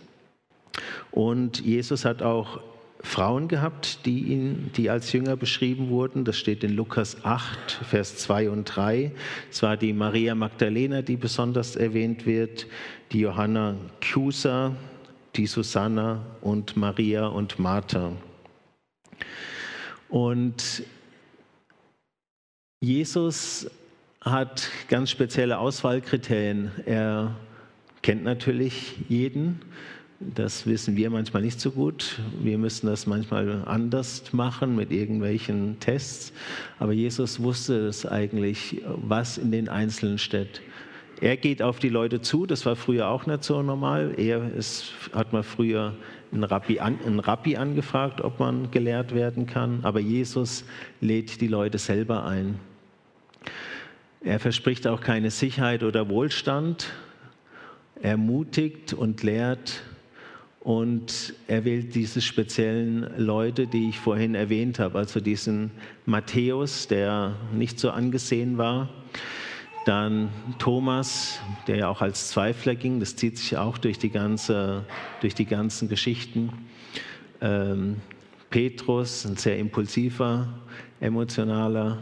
Und 1.11 1.59
Jesus 1.61 2.05
hat 2.05 2.21
auch 2.21 2.59
Frauen 3.03 3.49
gehabt, 3.49 4.05
die, 4.05 4.19
ihn, 4.19 4.71
die 4.75 4.89
als 4.89 5.11
Jünger 5.11 5.35
beschrieben 5.35 5.89
wurden. 5.89 6.23
Das 6.23 6.37
steht 6.37 6.63
in 6.63 6.73
Lukas 6.73 7.17
8, 7.23 7.71
Vers 7.89 8.17
2 8.17 8.49
und 8.49 8.63
3. 8.63 9.11
Es 9.51 9.61
war 9.61 9.75
die 9.75 9.91
Maria 9.91 10.35
Magdalena, 10.35 11.01
die 11.01 11.17
besonders 11.17 11.75
erwähnt 11.75 12.25
wird, 12.25 12.65
die 13.11 13.19
Johanna 13.19 13.75
Cusa, 14.01 14.75
die 15.35 15.47
Susanna 15.47 16.25
und 16.41 16.77
Maria 16.77 17.27
und 17.27 17.59
Martha. 17.59 18.13
Und 20.07 20.83
Jesus 22.79 23.69
hat 24.21 24.69
ganz 24.87 25.09
spezielle 25.09 25.57
Auswahlkriterien. 25.57 26.71
Er 26.85 27.35
kennt 28.01 28.23
natürlich 28.23 28.95
jeden. 29.09 29.59
Das 30.35 30.65
wissen 30.65 30.95
wir 30.95 31.09
manchmal 31.09 31.41
nicht 31.41 31.59
so 31.59 31.71
gut. 31.71 32.19
Wir 32.41 32.57
müssen 32.57 32.87
das 32.87 33.05
manchmal 33.07 33.63
anders 33.65 34.31
machen 34.31 34.75
mit 34.75 34.91
irgendwelchen 34.91 35.79
Tests. 35.79 36.31
Aber 36.79 36.93
Jesus 36.93 37.41
wusste 37.41 37.87
es 37.87 38.05
eigentlich, 38.05 38.81
was 38.85 39.37
in 39.37 39.51
den 39.51 39.67
Einzelnen 39.67 40.17
steht. 40.17 40.61
Er 41.19 41.37
geht 41.37 41.61
auf 41.61 41.79
die 41.79 41.89
Leute 41.89 42.21
zu, 42.21 42.45
das 42.45 42.65
war 42.65 42.75
früher 42.75 43.07
auch 43.07 43.25
nicht 43.25 43.43
so 43.43 43.61
normal. 43.61 44.13
Er 44.17 44.53
ist, 44.53 44.93
hat 45.13 45.33
man 45.33 45.43
früher 45.43 45.93
einen 46.31 46.43
Rabbi, 46.43 46.79
an, 46.79 46.99
einen 47.05 47.19
Rabbi 47.19 47.57
angefragt, 47.57 48.21
ob 48.21 48.39
man 48.39 48.71
gelehrt 48.71 49.13
werden 49.13 49.45
kann, 49.45 49.79
aber 49.83 49.99
Jesus 49.99 50.65
lädt 50.99 51.39
die 51.41 51.47
Leute 51.47 51.77
selber 51.77 52.25
ein. 52.25 52.59
Er 54.21 54.39
verspricht 54.39 54.87
auch 54.87 55.01
keine 55.01 55.31
Sicherheit 55.31 55.83
oder 55.83 56.09
Wohlstand, 56.09 56.91
er 58.01 58.11
ermutigt 58.11 58.93
und 58.93 59.23
lehrt 59.23 59.83
und 60.63 61.33
er 61.49 61.65
wählt 61.65 61.93
diese 61.93 62.21
speziellen 62.21 63.11
Leute, 63.17 63.67
die 63.67 63.89
ich 63.89 63.99
vorhin 63.99 64.33
erwähnt 64.33 64.79
habe, 64.79 64.97
also 64.97 65.19
diesen 65.19 65.71
Matthäus, 66.05 66.87
der 66.87 67.35
nicht 67.51 67.77
so 67.81 67.91
angesehen 67.91 68.57
war, 68.57 68.87
dann 69.85 70.29
Thomas, 70.59 71.41
der 71.67 71.75
ja 71.75 71.89
auch 71.89 72.01
als 72.01 72.29
Zweifler 72.29 72.75
ging, 72.75 73.01
das 73.01 73.17
zieht 73.17 73.37
sich 73.37 73.57
auch 73.57 73.77
durch 73.77 73.99
die, 73.99 74.09
ganze, 74.09 74.85
durch 75.19 75.35
die 75.35 75.45
ganzen 75.45 75.89
Geschichten. 75.89 76.49
Ähm, 77.41 77.97
Petrus, 78.49 79.25
ein 79.25 79.35
sehr 79.35 79.59
impulsiver, 79.59 80.47
emotionaler, 81.01 81.97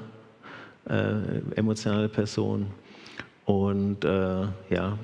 äh, 0.87 1.39
emotionale 1.55 2.09
Person. 2.09 2.67
Und 3.45 4.05
äh, 4.05 4.41
ja, 4.69 4.99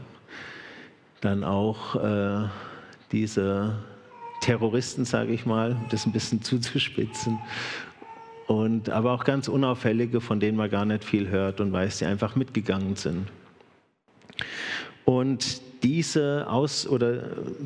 dann 1.22 1.44
auch 1.44 1.96
äh, 1.96 2.48
diese 3.12 3.76
Terroristen, 4.42 5.06
sage 5.06 5.34
ich 5.34 5.46
mal, 5.46 5.76
das 5.90 6.06
ein 6.06 6.12
bisschen 6.12 6.42
zuzuspitzen, 6.44 7.40
und, 8.48 8.90
aber 8.90 9.12
auch 9.12 9.26
ganz 9.26 9.50
unauffällige, 9.50 10.22
von 10.22 10.40
denen 10.40 10.58
man 10.58 10.70
gar 10.70 10.86
nicht 10.86 11.04
viel 11.04 11.28
hört 11.28 11.60
und 11.60 11.74
weiß, 11.74 12.00
die 12.00 12.06
einfach 12.06 12.38
mitgegangen 12.38 12.96
sind. 12.96 13.28
Und 15.04 15.62
diese, 15.84 16.46
Aus, 16.50 16.88
oder 16.88 17.24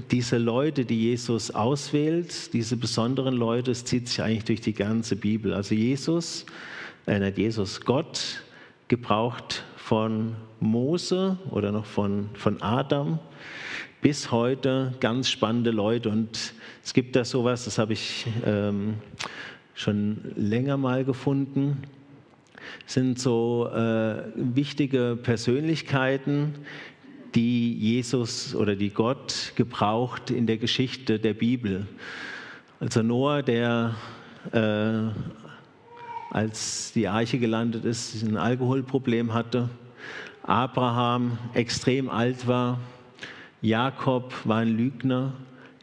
diese 0.10 0.39
Leute, 0.39 0.84
die 0.84 1.01
Jesus 1.01 1.51
auswählt, 1.51 2.54
diese 2.54 2.77
besonderen 2.77 3.36
Leute, 3.36 3.71
es 3.71 3.86
zieht 3.86 4.08
sich 4.08 4.21
eigentlich 4.21 4.45
durch 4.45 4.62
die 4.62 4.73
ganze 4.73 5.15
Bibel. 5.15 5.54
Also 5.54 5.75
Jesus, 5.75 6.45
äh 7.06 7.19
nicht 7.19 7.38
Jesus, 7.38 7.82
Gott 7.82 8.41
gebraucht 8.88 9.63
von 9.77 10.36
Mose 10.60 11.38
oder 11.51 11.71
noch 11.71 11.86
von, 11.86 12.30
von 12.34 12.62
Adam 12.62 13.19
bis 14.01 14.31
heute 14.31 14.93
ganz 14.99 15.29
spannende 15.29 15.71
Leute. 15.71 16.09
Und 16.09 16.53
es 16.83 16.93
gibt 16.93 17.15
da 17.15 17.23
sowas, 17.23 17.65
das 17.65 17.77
habe 17.77 17.93
ich 17.93 18.25
ähm, 18.45 18.95
schon 19.75 20.19
länger 20.35 20.77
mal 20.77 21.05
gefunden. 21.05 21.83
sind 22.87 23.19
so 23.19 23.69
äh, 23.73 24.23
wichtige 24.35 25.17
Persönlichkeiten, 25.21 26.55
die 27.35 27.73
Jesus 27.77 28.55
oder 28.55 28.75
die 28.75 28.89
Gott 28.89 29.53
gebraucht 29.55 30.31
in 30.31 30.47
der 30.47 30.57
Geschichte 30.57 31.19
der 31.19 31.33
Bibel. 31.33 31.87
Also 32.79 33.03
Noah, 33.03 33.43
der 33.43 33.95
äh, 34.51 35.09
als 36.31 36.91
die 36.93 37.07
Arche 37.07 37.37
gelandet 37.37 37.85
ist, 37.85 38.23
ein 38.23 38.37
Alkoholproblem 38.37 39.33
hatte. 39.33 39.69
Abraham 40.43 41.37
extrem 41.53 42.09
alt 42.09 42.47
war. 42.47 42.79
Jakob 43.62 44.34
war 44.43 44.58
ein 44.58 44.76
Lügner. 44.76 45.34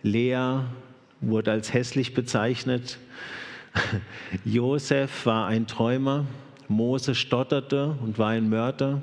Lea 0.03 0.62
wurde 1.21 1.53
als 1.53 1.73
hässlich 1.73 2.12
bezeichnet. 2.12 2.99
Josef 4.45 5.27
war 5.27 5.47
ein 5.47 5.69
Träumer. 5.69 6.27
Mose 6.67 7.14
stotterte 7.14 7.97
und 8.03 8.19
war 8.19 8.31
ein 8.31 8.49
Mörder. 8.49 9.01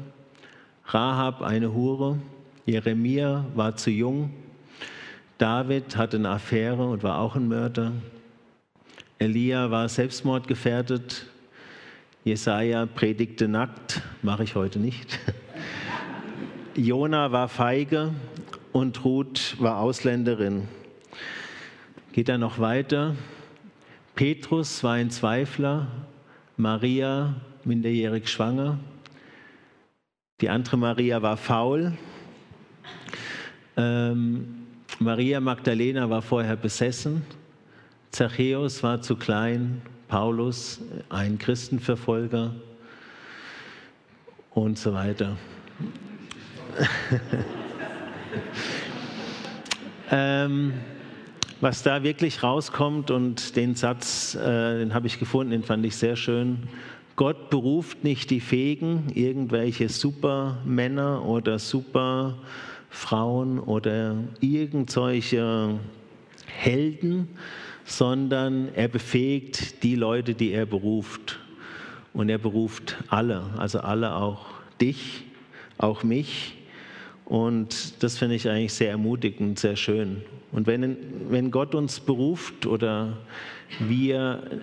Rahab 0.87 1.41
eine 1.41 1.73
Hure. 1.73 2.19
Jeremia 2.65 3.45
war 3.55 3.77
zu 3.77 3.91
jung. 3.91 4.33
David 5.37 5.95
hatte 5.95 6.17
eine 6.17 6.29
Affäre 6.29 6.85
und 6.85 7.01
war 7.01 7.19
auch 7.19 7.35
ein 7.37 7.47
Mörder. 7.47 7.93
Elia 9.19 9.71
war 9.71 9.87
selbstmordgefährdet. 9.87 11.27
Jesaja 12.25 12.85
predigte 12.87 13.47
nackt, 13.47 14.01
mache 14.21 14.43
ich 14.43 14.55
heute 14.55 14.79
nicht. 14.79 15.19
Jona 16.75 17.31
war 17.31 17.47
feige 17.47 18.11
und 18.75 19.05
Ruth 19.05 19.55
war 19.59 19.79
Ausländerin. 19.79 20.67
Geht 22.11 22.27
er 22.27 22.37
noch 22.37 22.59
weiter? 22.59 23.15
Petrus 24.15 24.83
war 24.83 24.95
ein 24.95 25.09
Zweifler, 25.11 25.87
Maria 26.57 27.35
minderjährig 27.63 28.27
schwanger. 28.27 28.77
Die 30.41 30.49
andere 30.49 30.75
Maria 30.75 31.21
war 31.21 31.37
faul. 31.37 31.93
Ähm, 33.77 34.65
Maria 34.99 35.39
Magdalena 35.39 36.09
war 36.09 36.21
vorher 36.21 36.57
besessen. 36.57 37.25
Zachäus 38.11 38.83
war 38.83 39.01
zu 39.01 39.15
klein. 39.15 39.81
Paulus, 40.09 40.81
ein 41.07 41.37
Christenverfolger 41.37 42.53
und 44.51 44.77
so 44.77 44.93
weiter. 44.93 45.37
ähm, 50.11 50.73
was 51.61 51.83
da 51.83 52.03
wirklich 52.03 52.43
rauskommt 52.43 53.11
und 53.11 53.55
den 53.55 53.75
Satz, 53.75 54.35
äh, 54.35 54.79
den 54.79 54.93
habe 54.93 55.07
ich 55.07 55.19
gefunden, 55.19 55.51
den 55.51 55.63
fand 55.63 55.85
ich 55.85 55.95
sehr 55.95 56.15
schön. 56.15 56.67
Gott 57.15 57.49
beruft 57.49 58.03
nicht 58.03 58.29
die 58.29 58.41
Fähigen, 58.41 59.07
irgendwelche 59.13 59.87
Supermänner 59.87 61.25
oder 61.25 61.59
Superfrauen 61.59 63.59
oder 63.59 64.17
irgendwelche 64.41 65.79
Helden, 66.45 67.29
sondern 67.85 68.69
er 68.75 68.89
befähigt 68.89 69.83
die 69.83 69.95
Leute, 69.95 70.33
die 70.33 70.51
er 70.51 70.65
beruft. 70.65 71.39
Und 72.13 72.29
er 72.29 72.37
beruft 72.37 72.97
alle, 73.07 73.43
also 73.57 73.79
alle 73.79 74.15
auch 74.15 74.47
dich, 74.81 75.23
auch 75.77 76.03
mich. 76.03 76.53
Und 77.25 78.03
das 78.03 78.17
finde 78.17 78.35
ich 78.35 78.47
eigentlich 78.47 78.73
sehr 78.73 78.91
ermutigend, 78.91 79.59
sehr 79.59 79.75
schön. 79.75 80.21
Und 80.51 80.67
wenn, 80.67 80.97
wenn 81.29 81.51
Gott 81.51 81.75
uns 81.75 81.99
beruft 81.99 82.65
oder 82.65 83.17
wir 83.79 84.61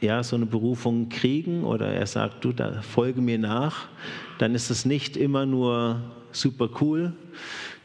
ja, 0.00 0.22
so 0.22 0.36
eine 0.36 0.46
Berufung 0.46 1.08
kriegen 1.08 1.64
oder 1.64 1.88
er 1.88 2.06
sagt, 2.06 2.44
du, 2.44 2.52
da 2.52 2.82
folge 2.82 3.20
mir 3.20 3.38
nach, 3.38 3.88
dann 4.38 4.54
ist 4.54 4.70
es 4.70 4.84
nicht 4.84 5.16
immer 5.16 5.46
nur 5.46 6.00
super 6.32 6.68
cool, 6.80 7.14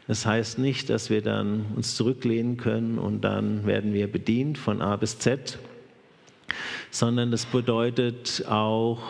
das 0.08 0.26
heißt 0.26 0.58
nicht, 0.58 0.90
dass 0.90 1.10
wir 1.10 1.22
dann 1.22 1.64
uns 1.76 1.96
zurücklehnen 1.96 2.56
können 2.56 2.98
und 2.98 3.22
dann 3.22 3.66
werden 3.66 3.94
wir 3.94 4.10
bedient 4.10 4.58
von 4.58 4.82
A 4.82 4.96
bis 4.96 5.18
Z, 5.18 5.58
sondern 6.90 7.30
das 7.30 7.46
bedeutet 7.46 8.44
auch, 8.48 9.00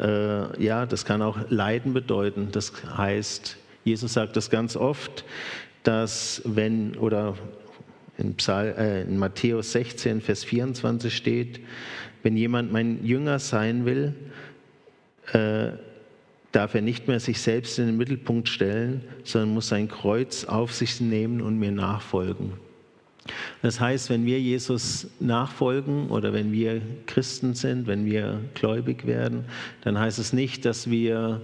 äh, 0.00 0.64
ja, 0.64 0.86
das 0.86 1.04
kann 1.04 1.22
auch 1.22 1.38
Leiden 1.50 1.92
bedeuten. 1.92 2.48
Das 2.50 2.72
heißt, 2.96 3.58
Jesus 3.88 4.12
sagt 4.12 4.36
das 4.36 4.50
ganz 4.50 4.76
oft, 4.76 5.24
dass 5.82 6.42
wenn, 6.44 6.96
oder 6.96 7.36
in, 8.18 8.34
Psal, 8.34 8.74
äh, 8.76 9.02
in 9.02 9.18
Matthäus 9.18 9.72
16, 9.72 10.20
Vers 10.20 10.44
24 10.44 11.16
steht, 11.16 11.60
wenn 12.22 12.36
jemand 12.36 12.72
mein 12.72 13.04
Jünger 13.04 13.38
sein 13.38 13.86
will, 13.86 14.14
äh, 15.32 15.70
darf 16.52 16.74
er 16.74 16.82
nicht 16.82 17.08
mehr 17.08 17.20
sich 17.20 17.40
selbst 17.40 17.78
in 17.78 17.86
den 17.86 17.96
Mittelpunkt 17.96 18.48
stellen, 18.48 19.04
sondern 19.24 19.54
muss 19.54 19.68
sein 19.68 19.88
Kreuz 19.88 20.44
auf 20.44 20.74
sich 20.74 21.00
nehmen 21.00 21.40
und 21.40 21.58
mir 21.58 21.72
nachfolgen. 21.72 22.52
Das 23.62 23.80
heißt, 23.80 24.08
wenn 24.10 24.24
wir 24.24 24.40
Jesus 24.40 25.08
nachfolgen 25.20 26.08
oder 26.08 26.32
wenn 26.32 26.52
wir 26.52 26.80
Christen 27.06 27.54
sind, 27.54 27.86
wenn 27.86 28.06
wir 28.06 28.40
gläubig 28.54 29.06
werden, 29.06 29.44
dann 29.82 29.98
heißt 29.98 30.18
es 30.18 30.32
nicht, 30.32 30.64
dass 30.64 30.90
wir 30.90 31.42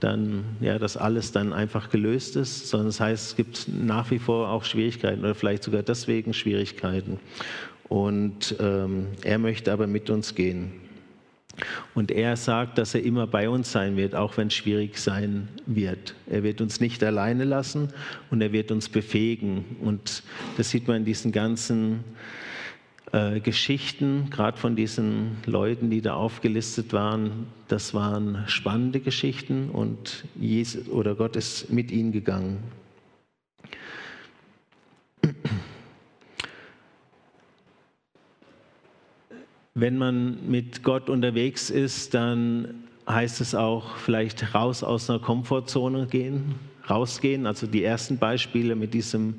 dann, 0.00 0.44
ja, 0.60 0.78
dass 0.78 0.96
alles 0.96 1.32
dann 1.32 1.52
einfach 1.52 1.90
gelöst 1.90 2.36
ist, 2.36 2.68
sondern 2.68 2.88
es 2.88 3.00
heißt, 3.00 3.30
es 3.30 3.36
gibt 3.36 3.68
nach 3.68 4.10
wie 4.10 4.18
vor 4.18 4.50
auch 4.50 4.64
Schwierigkeiten 4.64 5.20
oder 5.20 5.34
vielleicht 5.34 5.62
sogar 5.62 5.82
deswegen 5.82 6.34
Schwierigkeiten. 6.34 7.18
Und 7.88 8.56
ähm, 8.60 9.06
er 9.22 9.38
möchte 9.38 9.72
aber 9.72 9.86
mit 9.86 10.10
uns 10.10 10.34
gehen. 10.34 10.72
Und 11.94 12.10
er 12.10 12.36
sagt, 12.36 12.76
dass 12.76 12.94
er 12.94 13.02
immer 13.02 13.26
bei 13.26 13.48
uns 13.48 13.72
sein 13.72 13.96
wird, 13.96 14.14
auch 14.14 14.36
wenn 14.36 14.48
es 14.48 14.54
schwierig 14.54 14.98
sein 14.98 15.48
wird. 15.64 16.14
Er 16.28 16.42
wird 16.42 16.60
uns 16.60 16.80
nicht 16.80 17.02
alleine 17.02 17.44
lassen 17.44 17.88
und 18.30 18.42
er 18.42 18.52
wird 18.52 18.70
uns 18.70 18.90
befähigen. 18.90 19.64
Und 19.80 20.22
das 20.58 20.70
sieht 20.70 20.86
man 20.86 20.98
in 20.98 21.04
diesen 21.06 21.32
ganzen 21.32 22.04
äh, 23.12 23.40
Geschichten, 23.40 24.28
gerade 24.30 24.58
von 24.58 24.74
diesen 24.74 25.36
Leuten, 25.46 25.90
die 25.90 26.00
da 26.00 26.14
aufgelistet 26.14 26.92
waren. 26.92 27.46
Das 27.68 27.94
waren 27.94 28.44
spannende 28.46 29.00
Geschichten 29.00 29.70
und 29.70 30.24
Jesus 30.34 30.88
oder 30.88 31.14
Gott 31.14 31.36
ist 31.36 31.72
mit 31.72 31.90
ihnen 31.90 32.12
gegangen. 32.12 32.58
Wenn 39.74 39.98
man 39.98 40.50
mit 40.50 40.82
Gott 40.82 41.10
unterwegs 41.10 41.68
ist, 41.70 42.14
dann 42.14 42.84
heißt 43.08 43.40
es 43.40 43.54
auch 43.54 43.96
vielleicht 43.98 44.54
raus 44.54 44.82
aus 44.82 45.10
einer 45.10 45.18
Komfortzone 45.18 46.06
gehen, 46.06 46.54
rausgehen. 46.88 47.46
Also 47.46 47.66
die 47.66 47.84
ersten 47.84 48.18
Beispiele 48.18 48.74
mit 48.74 48.94
diesem 48.94 49.34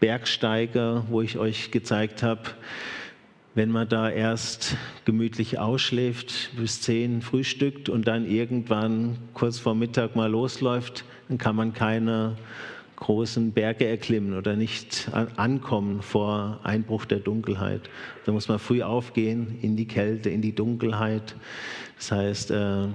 Bergsteiger, 0.00 1.04
wo 1.08 1.20
ich 1.20 1.36
euch 1.36 1.70
gezeigt 1.70 2.22
habe, 2.22 2.42
wenn 3.54 3.70
man 3.70 3.88
da 3.88 4.08
erst 4.08 4.76
gemütlich 5.04 5.58
ausschläft, 5.58 6.50
bis 6.56 6.80
zehn 6.80 7.20
frühstückt 7.20 7.88
und 7.88 8.06
dann 8.06 8.26
irgendwann 8.26 9.18
kurz 9.34 9.58
vor 9.58 9.74
Mittag 9.74 10.16
mal 10.16 10.30
losläuft, 10.30 11.04
dann 11.28 11.38
kann 11.38 11.56
man 11.56 11.74
keine 11.74 12.36
großen 12.96 13.52
Berge 13.52 13.86
erklimmen 13.86 14.38
oder 14.38 14.54
nicht 14.54 15.10
ankommen 15.36 16.02
vor 16.02 16.60
Einbruch 16.62 17.04
der 17.04 17.18
Dunkelheit. 17.18 17.90
Da 18.24 18.32
muss 18.32 18.48
man 18.48 18.58
früh 18.58 18.82
aufgehen 18.82 19.58
in 19.60 19.76
die 19.76 19.86
Kälte, 19.86 20.30
in 20.30 20.40
die 20.40 20.54
Dunkelheit. 20.54 21.34
Das 21.96 22.12
heißt, 22.12 22.50
äh, 22.52 22.86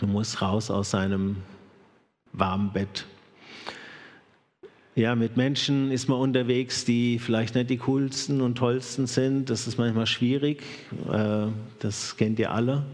man 0.00 0.12
muss 0.12 0.42
raus 0.42 0.70
aus 0.70 0.90
seinem 0.90 1.36
warmen 2.32 2.70
Bett. 2.72 3.06
Ja, 4.96 5.16
mit 5.16 5.36
Menschen 5.36 5.90
ist 5.90 6.08
man 6.08 6.20
unterwegs, 6.20 6.84
die 6.84 7.18
vielleicht 7.18 7.56
nicht 7.56 7.68
die 7.68 7.78
coolsten 7.78 8.40
und 8.40 8.54
tollsten 8.54 9.08
sind. 9.08 9.50
Das 9.50 9.66
ist 9.66 9.76
manchmal 9.76 10.06
schwierig. 10.06 10.62
Äh, 11.12 11.46
das 11.80 12.16
kennt 12.16 12.38
ihr 12.38 12.52
alle. 12.52 12.84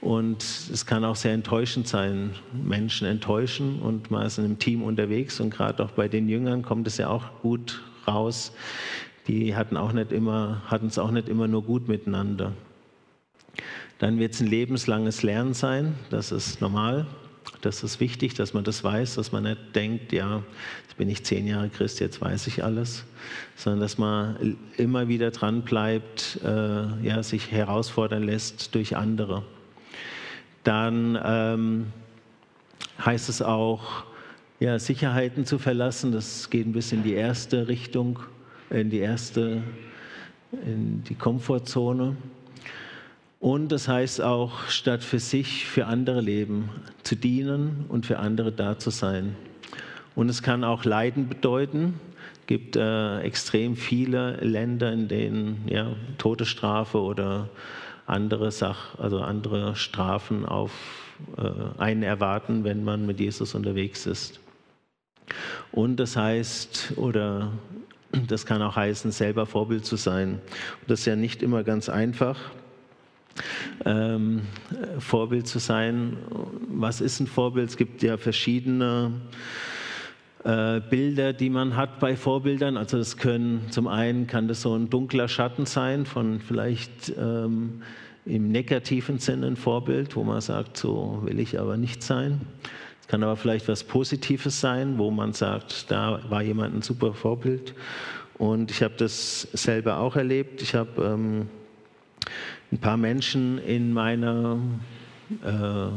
Und 0.00 0.42
es 0.72 0.86
kann 0.86 1.04
auch 1.04 1.16
sehr 1.16 1.34
enttäuschend 1.34 1.88
sein, 1.88 2.30
Menschen 2.52 3.06
enttäuschen 3.06 3.80
und 3.80 4.10
man 4.10 4.26
ist 4.26 4.38
in 4.38 4.44
einem 4.44 4.58
Team 4.58 4.82
unterwegs 4.82 5.40
und 5.40 5.50
gerade 5.50 5.84
auch 5.84 5.90
bei 5.90 6.06
den 6.08 6.28
Jüngern 6.28 6.62
kommt 6.62 6.86
es 6.86 6.96
ja 6.96 7.08
auch 7.08 7.24
gut 7.42 7.82
raus. 8.06 8.52
Die 9.26 9.56
hatten 9.56 9.76
auch 9.76 9.92
nicht 9.92 10.12
immer, 10.12 10.62
hatten 10.66 10.86
es 10.86 10.98
auch 10.98 11.10
nicht 11.10 11.28
immer 11.28 11.48
nur 11.48 11.64
gut 11.64 11.88
miteinander. 11.88 12.52
Dann 13.98 14.18
wird 14.18 14.34
es 14.34 14.40
ein 14.40 14.46
lebenslanges 14.46 15.22
Lernen 15.22 15.54
sein, 15.54 15.94
das 16.10 16.30
ist 16.30 16.60
normal. 16.60 17.06
Das 17.66 17.82
ist 17.82 18.00
wichtig, 18.00 18.34
dass 18.34 18.54
man 18.54 18.64
das 18.64 18.82
weiß, 18.82 19.16
dass 19.16 19.32
man 19.32 19.42
nicht 19.42 19.74
denkt, 19.74 20.12
ja, 20.12 20.42
jetzt 20.84 20.96
bin 20.96 21.08
ich 21.08 21.24
zehn 21.24 21.46
Jahre 21.46 21.68
Christ, 21.68 22.00
jetzt 22.00 22.20
weiß 22.20 22.46
ich 22.46 22.64
alles, 22.64 23.04
sondern 23.56 23.80
dass 23.80 23.98
man 23.98 24.56
immer 24.76 25.08
wieder 25.08 25.30
dran 25.30 25.62
bleibt, 25.62 26.40
äh, 26.44 27.06
ja, 27.06 27.22
sich 27.22 27.50
herausfordern 27.50 28.22
lässt 28.22 28.74
durch 28.74 28.96
andere 28.96 29.42
dann 30.66 31.18
ähm, 31.24 31.86
heißt 33.04 33.28
es 33.28 33.40
auch, 33.40 34.04
ja, 34.58 34.78
Sicherheiten 34.78 35.46
zu 35.46 35.58
verlassen. 35.58 36.10
Das 36.10 36.50
geht 36.50 36.66
ein 36.66 36.72
bisschen 36.72 36.98
in 36.98 37.04
die 37.04 37.14
erste 37.14 37.68
Richtung, 37.68 38.18
in 38.70 38.90
die 38.90 38.98
erste, 38.98 39.62
in 40.50 41.04
die 41.04 41.14
Komfortzone. 41.14 42.16
Und 43.38 43.70
das 43.70 43.86
heißt 43.86 44.22
auch, 44.22 44.68
statt 44.68 45.04
für 45.04 45.18
sich, 45.18 45.66
für 45.66 45.86
andere 45.86 46.20
leben, 46.20 46.70
zu 47.02 47.16
dienen 47.16 47.84
und 47.88 48.06
für 48.06 48.18
andere 48.18 48.50
da 48.50 48.78
zu 48.78 48.90
sein. 48.90 49.36
Und 50.14 50.30
es 50.30 50.42
kann 50.42 50.64
auch 50.64 50.84
Leiden 50.84 51.28
bedeuten. 51.28 52.00
Es 52.40 52.46
gibt 52.46 52.76
äh, 52.76 53.20
extrem 53.20 53.76
viele 53.76 54.36
Länder, 54.36 54.92
in 54.92 55.08
denen 55.08 55.68
ja, 55.68 55.94
Todesstrafe 56.16 56.98
oder 56.98 57.50
andere 58.06 58.50
Sach, 58.50 58.98
also 58.98 59.20
andere 59.20 59.76
Strafen 59.76 60.46
auf 60.46 60.70
äh, 61.36 61.78
einen 61.78 62.02
erwarten, 62.02 62.64
wenn 62.64 62.84
man 62.84 63.04
mit 63.04 63.20
Jesus 63.20 63.54
unterwegs 63.54 64.06
ist. 64.06 64.40
Und 65.72 65.96
das 65.96 66.16
heißt, 66.16 66.94
oder 66.96 67.52
das 68.28 68.46
kann 68.46 68.62
auch 68.62 68.76
heißen, 68.76 69.10
selber 69.10 69.44
Vorbild 69.44 69.84
zu 69.84 69.96
sein. 69.96 70.40
Und 70.80 70.90
das 70.90 71.00
ist 71.00 71.06
ja 71.06 71.16
nicht 71.16 71.42
immer 71.42 71.64
ganz 71.64 71.90
einfach 71.90 72.38
ähm, 73.84 74.42
Vorbild 74.98 75.46
zu 75.46 75.58
sein. 75.58 76.16
Was 76.68 77.00
ist 77.00 77.20
ein 77.20 77.26
Vorbild? 77.26 77.70
Es 77.70 77.76
gibt 77.76 78.02
ja 78.02 78.16
verschiedene 78.16 79.12
äh, 80.44 80.80
Bilder, 80.80 81.32
die 81.32 81.50
man 81.50 81.76
hat 81.76 81.98
bei 81.98 82.16
Vorbildern. 82.16 82.76
Also 82.76 82.98
das 82.98 83.16
können 83.16 83.66
zum 83.70 83.88
einen 83.88 84.26
kann 84.26 84.48
das 84.48 84.62
so 84.62 84.74
ein 84.74 84.88
dunkler 84.88 85.28
Schatten 85.28 85.66
sein 85.66 86.06
von 86.06 86.40
vielleicht 86.40 87.12
ähm, 87.18 87.82
im 88.24 88.50
negativen 88.50 89.18
Sinne 89.18 89.48
ein 89.48 89.56
Vorbild, 89.56 90.16
wo 90.16 90.24
man 90.24 90.40
sagt, 90.40 90.76
so 90.76 91.20
will 91.24 91.40
ich 91.40 91.58
aber 91.58 91.76
nicht 91.76 92.02
sein. 92.02 92.40
Es 93.00 93.08
kann 93.08 93.22
aber 93.22 93.36
vielleicht 93.36 93.68
was 93.68 93.84
Positives 93.84 94.60
sein, 94.60 94.98
wo 94.98 95.10
man 95.10 95.32
sagt, 95.32 95.90
da 95.90 96.20
war 96.28 96.42
jemand 96.42 96.74
ein 96.74 96.82
super 96.82 97.12
Vorbild. 97.14 97.74
Und 98.38 98.70
ich 98.70 98.82
habe 98.82 98.94
das 98.96 99.42
selber 99.52 99.98
auch 99.98 100.16
erlebt. 100.16 100.60
Ich 100.60 100.74
habe 100.74 101.02
ähm, 101.02 101.48
ein 102.72 102.78
paar 102.78 102.96
Menschen 102.96 103.58
in 103.58 103.92
meiner, 103.92 104.58
äh, 105.42 105.88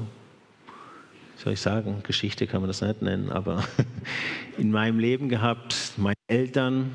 soll 1.37 1.53
ich 1.53 1.61
sagen, 1.61 2.03
Geschichte 2.03 2.47
kann 2.47 2.61
man 2.61 2.67
das 2.67 2.81
nicht 2.81 3.01
nennen, 3.01 3.31
aber 3.31 3.63
in 4.57 4.71
meinem 4.71 4.99
Leben 4.99 5.29
gehabt, 5.29 5.93
meine 5.97 6.15
Eltern 6.27 6.91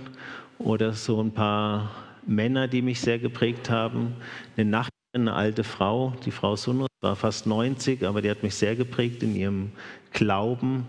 oder 0.59 0.93
so 0.93 1.21
ein 1.21 1.33
paar 1.33 1.91
Männer, 2.27 2.69
die 2.69 2.83
mich 2.83 3.01
sehr 3.01 3.19
geprägt 3.19 3.69
haben. 3.69 4.15
Eine 4.57 4.71
Nachbarin, 4.71 5.29
eine 5.29 5.35
alte 5.35 5.65
Frau, 5.65 6.15
die 6.25 6.31
Frau 6.31 6.57
Sunus, 6.57 6.89
war 7.01 7.17
fast 7.17 7.47
90, 7.47 8.05
aber 8.05 8.23
die 8.23 8.31
hat 8.31 8.43
mich 8.43 8.55
sehr 8.55 8.77
geprägt 8.77 9.23
in 9.23 9.35
ihrem 9.35 9.73
Glauben, 10.13 10.87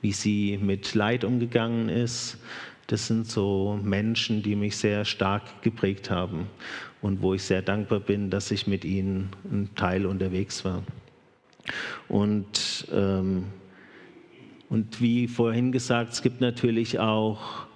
wie 0.00 0.12
sie 0.12 0.58
mit 0.62 0.94
Leid 0.94 1.24
umgegangen 1.24 1.88
ist. 1.88 2.38
Das 2.86 3.06
sind 3.06 3.26
so 3.26 3.78
Menschen, 3.82 4.42
die 4.42 4.56
mich 4.56 4.76
sehr 4.76 5.04
stark 5.04 5.62
geprägt 5.62 6.10
haben 6.10 6.46
und 7.02 7.22
wo 7.22 7.34
ich 7.34 7.42
sehr 7.42 7.62
dankbar 7.62 8.00
bin, 8.00 8.30
dass 8.30 8.50
ich 8.50 8.66
mit 8.66 8.84
ihnen 8.84 9.30
ein 9.50 9.70
Teil 9.74 10.06
unterwegs 10.06 10.64
war. 10.64 10.82
Und, 12.08 12.88
ähm, 12.92 13.44
und 14.68 15.00
wie 15.00 15.28
vorhin 15.28 15.72
gesagt, 15.72 16.12
es 16.12 16.22
gibt 16.22 16.40
natürlich 16.40 16.98
auch 16.98 17.66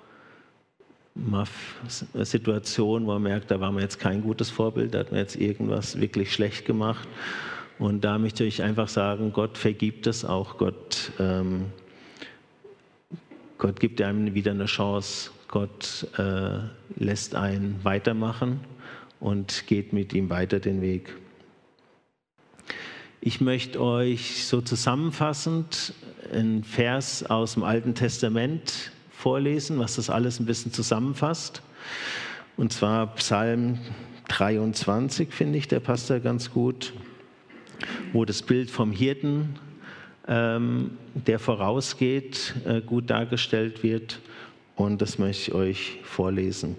mal 1.15 1.47
Situationen, 1.89 3.07
wo 3.07 3.13
man 3.13 3.23
merkt, 3.23 3.51
da 3.51 3.61
war 3.61 3.71
man 3.71 3.83
jetzt 3.83 4.01
kein 4.01 4.23
gutes 4.23 4.51
Vorbild, 4.51 4.95
da 4.95 5.01
hat 5.01 5.13
man 5.13 5.21
jetzt 5.21 5.37
irgendwas 5.37 6.01
wirklich 6.01 6.33
schlecht 6.33 6.65
gemacht. 6.65 7.09
Und 7.79 8.05
da 8.05 8.19
möchte 8.19 8.45
ich 8.45 8.63
einfach 8.63 8.89
sagen, 8.89 9.33
Gott 9.33 9.59
vergibt 9.59 10.07
es 10.07 10.25
auch, 10.25 10.59
Gott, 10.59 11.13
ähm, 11.19 11.67
Gott 13.59 13.81
gibt 13.81 14.01
einem 14.03 14.35
wieder 14.35 14.53
eine 14.53 14.67
Chance, 14.67 15.31
Gott 15.49 16.09
äh, 16.19 16.59
lässt 16.97 17.35
einen 17.35 17.79
weitermachen 17.83 18.61
und 19.25 19.67
geht 19.67 19.95
mit 19.95 20.13
ihm 20.13 20.29
weiter 20.29 20.61
den 20.61 20.83
Weg. 20.83 21.15
Ich 23.23 23.41
möchte 23.41 23.81
euch 23.81 24.45
so 24.45 24.61
zusammenfassend 24.61 25.95
einen 26.31 26.63
Vers 26.63 27.25
aus 27.25 27.55
dem 27.55 27.63
Alten 27.63 27.95
Testament 27.95 28.93
vorlesen, 29.11 29.79
was 29.79 29.97
das 29.97 30.11
alles 30.11 30.41
ein 30.41 30.47
bisschen 30.47 30.75
zusammenfasst. 30.75 31.63
Und 32.59 32.75
zwar 32.75 33.15
Psalm 33.15 33.79
23, 34.29 35.33
finde 35.33 35.57
ich, 35.57 35.69
der 35.69 35.81
passt 35.81 36.11
da 36.11 36.19
ganz 36.19 36.51
gut, 36.51 36.93
wo 38.13 38.27
das 38.27 38.43
Bild 38.43 38.71
vom 38.71 38.93
Hirten, 38.93 39.59
ähm, 40.29 40.99
der 41.15 41.39
vorausgeht, 41.39 42.57
äh, 42.67 42.83
gut 42.83 43.09
dargestellt 43.09 43.83
wird. 43.83 44.21
Und 44.77 45.01
das 45.01 45.19
möchte 45.19 45.51
ich 45.51 45.55
euch 45.55 46.01
vorlesen. 46.03 46.77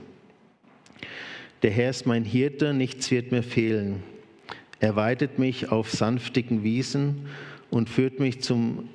Der 1.66 1.74
Herr 1.74 1.90
ist 1.90 2.06
mein 2.06 2.26
Hirte, 2.26 2.76
nichts 2.76 3.10
wird 3.10 3.32
mir 3.32 3.42
fehlen. 3.42 4.04
Er 4.80 4.96
weidet 4.96 5.40
mich 5.40 5.72
auf 5.72 5.90
sanftigen 5.90 6.62
Wiesen 6.64 7.26
und 7.72 7.90
führt 7.90 8.20
mich 8.20 8.44
zum 8.44 8.88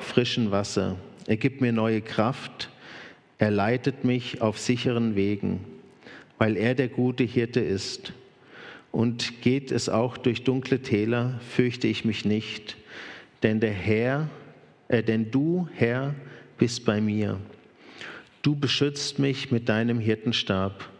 frischen 0.00 0.50
Wasser. 0.50 0.96
Er 1.26 1.38
gibt 1.38 1.62
mir 1.62 1.72
neue 1.72 2.02
Kraft. 2.02 2.68
Er 3.38 3.50
leitet 3.50 4.04
mich 4.04 4.42
auf 4.42 4.58
sicheren 4.58 5.16
Wegen, 5.16 5.64
weil 6.36 6.58
er 6.58 6.74
der 6.74 6.88
gute 6.88 7.24
Hirte 7.24 7.60
ist. 7.60 8.12
Und 8.92 9.40
geht 9.40 9.72
es 9.72 9.88
auch 9.88 10.18
durch 10.18 10.44
dunkle 10.44 10.82
Täler, 10.82 11.40
fürchte 11.48 11.88
ich 11.88 12.04
mich 12.04 12.26
nicht, 12.26 12.76
denn 13.42 13.58
der 13.58 13.72
Herr, 13.72 14.28
äh, 14.88 15.02
denn 15.02 15.30
du, 15.30 15.66
Herr, 15.72 16.14
bist 16.58 16.84
bei 16.84 17.00
mir. 17.00 17.40
Du 18.42 18.54
beschützt 18.54 19.18
mich 19.18 19.50
mit 19.50 19.70
deinem 19.70 19.98
Hirtenstab. 19.98 20.90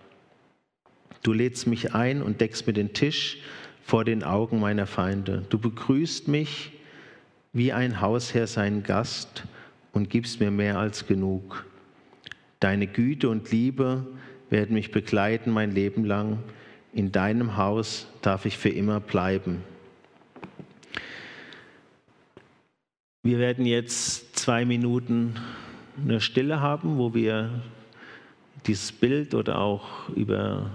Du 1.27 1.33
lädst 1.33 1.67
mich 1.67 1.93
ein 1.93 2.23
und 2.23 2.41
deckst 2.41 2.69
mir 2.69 2.73
den 2.73 2.93
Tisch 2.93 3.39
vor 3.83 4.05
den 4.05 4.23
Augen 4.23 4.61
meiner 4.61 4.87
Feinde. 4.87 5.45
Du 5.49 5.59
begrüßt 5.59 6.29
mich 6.29 6.71
wie 7.53 7.73
ein 7.73 8.01
Hausherr 8.01 8.47
seinen 8.47 8.85
Gast 8.85 9.43
und 9.93 10.09
gibst 10.09 10.39
mir 10.39 10.53
mehr 10.53 10.79
als 10.79 11.09
genug. 11.09 11.67
Deine 12.61 12.87
Güte 12.87 13.29
und 13.29 13.51
Liebe 13.51 14.07
werden 14.51 14.75
mich 14.75 14.93
begleiten 14.93 15.51
mein 15.51 15.73
Leben 15.73 16.05
lang. 16.05 16.39
In 16.93 17.11
deinem 17.11 17.57
Haus 17.57 18.07
darf 18.23 18.47
ich 18.47 18.57
für 18.57 18.69
immer 18.69 19.01
bleiben. 19.01 19.65
Wir 23.25 23.41
werden 23.41 23.67
jetzt 23.67 24.39
zwei 24.39 24.65
Minuten 24.65 25.35
eine 26.01 26.21
Stille 26.21 26.61
haben, 26.61 26.99
wo 26.99 27.15
wir 27.15 27.65
dieses 28.69 28.93
Bild 28.93 29.35
oder 29.35 29.59
auch 29.59 30.09
über 30.11 30.71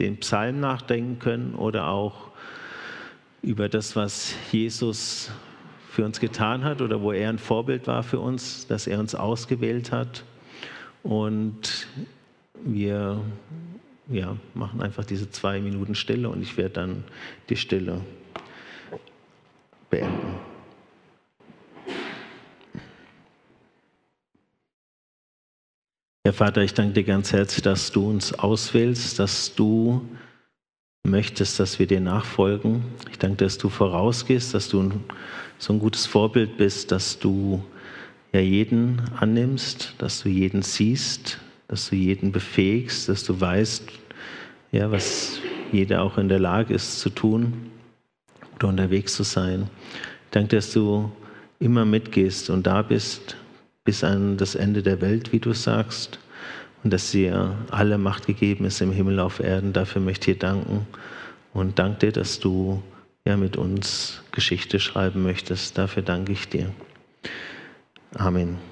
den 0.00 0.16
Psalm 0.18 0.60
nachdenken 0.60 1.18
können 1.18 1.54
oder 1.54 1.88
auch 1.88 2.30
über 3.42 3.68
das, 3.68 3.96
was 3.96 4.34
Jesus 4.50 5.30
für 5.90 6.04
uns 6.04 6.20
getan 6.20 6.64
hat 6.64 6.80
oder 6.82 7.00
wo 7.00 7.12
er 7.12 7.28
ein 7.28 7.38
Vorbild 7.38 7.86
war 7.86 8.02
für 8.02 8.20
uns, 8.20 8.66
dass 8.66 8.86
er 8.86 8.98
uns 8.98 9.14
ausgewählt 9.14 9.92
hat. 9.92 10.24
Und 11.02 11.88
wir 12.64 13.20
ja, 14.08 14.36
machen 14.54 14.82
einfach 14.82 15.04
diese 15.04 15.30
zwei 15.30 15.60
Minuten 15.60 15.94
Stille 15.94 16.28
und 16.28 16.42
ich 16.42 16.56
werde 16.56 16.74
dann 16.74 17.04
die 17.48 17.56
Stille 17.56 18.00
beenden. 19.88 20.49
Herr 26.30 26.34
Vater, 26.34 26.62
ich 26.62 26.74
danke 26.74 26.92
dir 26.92 27.02
ganz 27.02 27.32
herzlich, 27.32 27.60
dass 27.60 27.90
du 27.90 28.08
uns 28.08 28.32
auswählst, 28.32 29.18
dass 29.18 29.52
du 29.52 30.06
möchtest, 31.02 31.58
dass 31.58 31.80
wir 31.80 31.88
dir 31.88 32.00
nachfolgen. 32.00 32.84
Ich 33.10 33.18
danke, 33.18 33.42
dass 33.42 33.58
du 33.58 33.68
vorausgehst, 33.68 34.54
dass 34.54 34.68
du 34.68 34.92
so 35.58 35.72
ein 35.72 35.80
gutes 35.80 36.06
Vorbild 36.06 36.56
bist, 36.56 36.92
dass 36.92 37.18
du 37.18 37.64
ja 38.32 38.38
jeden 38.38 39.02
annimmst, 39.18 39.94
dass 39.98 40.22
du 40.22 40.28
jeden 40.28 40.62
siehst, 40.62 41.40
dass 41.66 41.90
du 41.90 41.96
jeden 41.96 42.30
befähigst, 42.30 43.08
dass 43.08 43.24
du 43.24 43.40
weißt, 43.40 43.88
ja, 44.70 44.88
was 44.88 45.40
jeder 45.72 46.00
auch 46.02 46.16
in 46.16 46.28
der 46.28 46.38
Lage 46.38 46.74
ist 46.74 47.00
zu 47.00 47.10
tun 47.10 47.72
oder 48.54 48.68
unterwegs 48.68 49.16
zu 49.16 49.24
sein. 49.24 49.68
Ich 50.26 50.30
danke, 50.30 50.54
dass 50.54 50.72
du 50.72 51.10
immer 51.58 51.84
mitgehst 51.84 52.50
und 52.50 52.68
da 52.68 52.82
bist 52.82 53.36
bis 53.84 54.04
an 54.04 54.36
das 54.36 54.54
Ende 54.54 54.82
der 54.82 55.00
Welt, 55.00 55.32
wie 55.32 55.40
du 55.40 55.52
sagst, 55.52 56.18
und 56.82 56.92
dass 56.92 57.10
dir 57.10 57.56
alle 57.70 57.98
Macht 57.98 58.26
gegeben 58.26 58.64
ist 58.64 58.80
im 58.80 58.92
Himmel 58.92 59.20
auf 59.20 59.40
Erden. 59.40 59.72
Dafür 59.72 60.00
möchte 60.00 60.30
ich 60.30 60.38
dir 60.38 60.40
danken 60.40 60.86
und 61.52 61.78
danke 61.78 62.06
dir, 62.06 62.12
dass 62.12 62.40
du 62.40 62.82
ja 63.24 63.36
mit 63.36 63.56
uns 63.56 64.22
Geschichte 64.32 64.80
schreiben 64.80 65.22
möchtest. 65.22 65.76
Dafür 65.76 66.02
danke 66.02 66.32
ich 66.32 66.48
dir. 66.48 66.72
Amen. 68.14 68.69